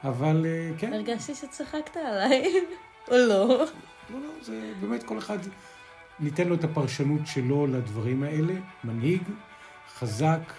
אבל 0.04 0.46
אה, 0.46 0.70
כן, 0.78 0.92
הרגשתי 0.92 1.34
שצחקת 1.34 1.96
עליי, 1.96 2.54
או 3.10 3.16
לא. 3.16 3.48
לא, 4.10 4.20
לא, 4.20 4.28
זה 4.42 4.72
באמת 4.80 5.02
כל 5.02 5.18
אחד, 5.18 5.38
ניתן 6.20 6.48
לו 6.48 6.54
את 6.54 6.64
הפרשנות 6.64 7.20
שלו 7.26 7.66
לדברים 7.66 8.22
האלה. 8.22 8.54
מנהיג, 8.84 9.22
חזק, 9.98 10.52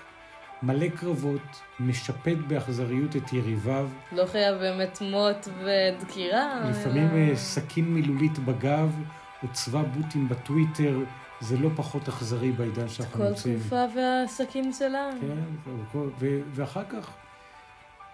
מלא 0.63 0.87
קרבות, 0.89 1.41
משפט 1.79 2.37
באכזריות 2.47 3.15
את 3.15 3.33
יריביו, 3.33 3.89
לא 4.11 4.25
חייב 4.25 4.57
באמת 4.57 5.01
מוט 5.01 5.47
ודקירה. 5.63 6.69
לפעמים 6.69 7.07
אלא- 7.09 7.29
אה, 7.29 7.35
סכין 7.35 7.85
מילולית 7.93 8.39
בגב, 8.39 8.95
או 9.43 9.47
צבא 9.53 9.81
בוטים 9.83 10.29
בטוויטר, 10.29 10.99
זה 11.41 11.57
לא 11.57 11.69
פחות 11.75 12.07
אכזרי 12.09 12.51
בעידן 12.51 12.89
שאנחנו 12.89 13.17
כל 13.19 13.29
נמצאים. 13.29 13.59
תקופה 13.59 13.83
והעסקים 13.95 14.71
שלה. 14.73 15.09
כן, 15.21 15.71
וכל- 15.81 16.09
ו- 16.19 16.39
ואחר 16.53 16.83
כך 16.89 17.09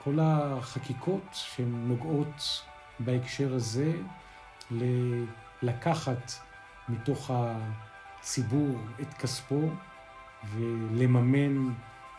כל 0.04 0.18
החקיקות 0.22 1.22
שהן 1.32 1.84
נוגעות 1.88 2.62
בהקשר 3.00 3.54
הזה, 3.54 3.94
ל- 4.72 5.24
לקחת 5.62 6.32
מתוך 6.90 7.32
הציבור 7.34 8.78
את 9.02 9.14
כספו 9.14 9.62
ולממן 10.56 11.70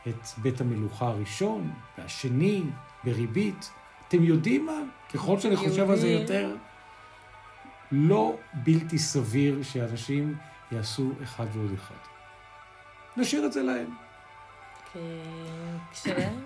את 0.08 0.26
בית 0.38 0.60
המלוכה 0.60 1.06
הראשון 1.06 1.70
והשני 1.98 2.62
בריבית. 3.04 3.70
אתם 4.08 4.22
יודעים 4.22 4.66
מה? 4.66 4.78
ככל 5.14 5.38
שאני 5.40 5.56
חושב 5.56 5.90
על 5.90 5.96
זה. 5.96 6.08
יותר, 6.08 6.56
לא 7.92 8.34
בלתי 8.54 8.98
סביר 8.98 9.62
שאנשים 9.62 10.36
יעשו 10.74 11.10
אחד 11.22 11.46
ועוד 11.52 11.70
אחד. 11.74 11.94
נשאיר 13.16 13.46
את 13.46 13.52
זה 13.52 13.62
להם. 13.62 13.94
כן, 14.92 14.98
כשלהם. 15.92 16.44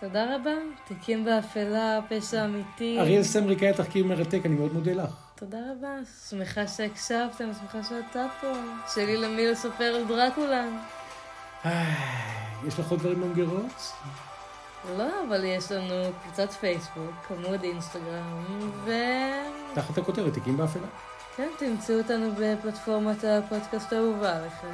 תודה 0.00 0.36
רבה. 0.36 0.50
תיקים 0.84 1.24
באפלה, 1.24 2.00
פשע 2.08 2.44
אמיתי. 2.44 2.98
אריאל 3.00 3.22
סמריק 3.22 3.62
היה 3.62 3.72
תחקיר 3.72 4.04
מרתק, 4.04 4.40
אני 4.44 4.54
מאוד 4.54 4.72
מודה 4.72 4.92
לך. 4.92 5.10
תודה 5.34 5.58
רבה. 5.58 6.04
שמחה 6.28 6.66
שהקשבתם, 6.66 7.50
שמחה 7.60 7.82
שאתה 7.82 8.26
פה. 8.40 8.52
שלי 8.94 9.16
למי 9.16 9.46
לספר 9.46 9.84
על 9.84 10.04
דרקולה. 10.04 10.64
יש 12.66 12.78
לך 12.78 12.90
עוד 12.90 13.00
דברים 13.00 13.20
במגירות? 13.20 13.92
לא, 14.96 15.24
אבל 15.28 15.44
יש 15.44 15.72
לנו 15.72 16.12
קבוצת 16.22 16.52
פייסבוק, 16.52 17.30
עמוד 17.30 17.62
אינסטגרם, 17.62 18.44
ו... 18.84 18.90
תחת 19.74 19.98
הכותרת, 19.98 20.34
תיקים 20.34 20.56
באפלה. 20.56 20.86
כן, 21.36 21.48
תמצאו 21.58 21.98
אותנו 21.98 22.32
בפלטפורמת 22.38 23.24
הפודקאסט 23.24 23.92
האהובה 23.92 24.36
עליכם, 24.36 24.66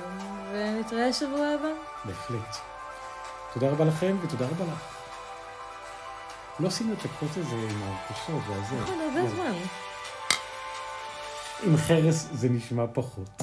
ונתראה 0.53 1.12
שבוע 1.12 1.46
הבא. 1.46 1.68
בהחלט. 2.05 2.57
תודה 3.55 3.70
רבה 3.70 3.85
לכם 3.85 4.16
ותודה 4.23 4.46
רבה 4.46 4.64
לך. 4.64 4.94
לא 6.61 6.68
עשינו 6.68 6.92
את 6.92 7.05
הקוט 7.05 7.31
הזה 7.31 7.55
עם 7.55 7.83
הקושות 7.83 8.42
והזה. 8.49 8.75
נכון, 8.81 9.01
הרבה 9.01 9.23
לא. 9.23 9.29
זמן. 9.29 9.53
עם 11.62 11.77
חרס 11.77 12.29
זה 12.33 12.49
נשמע 12.49 12.85
פחות. 12.92 13.42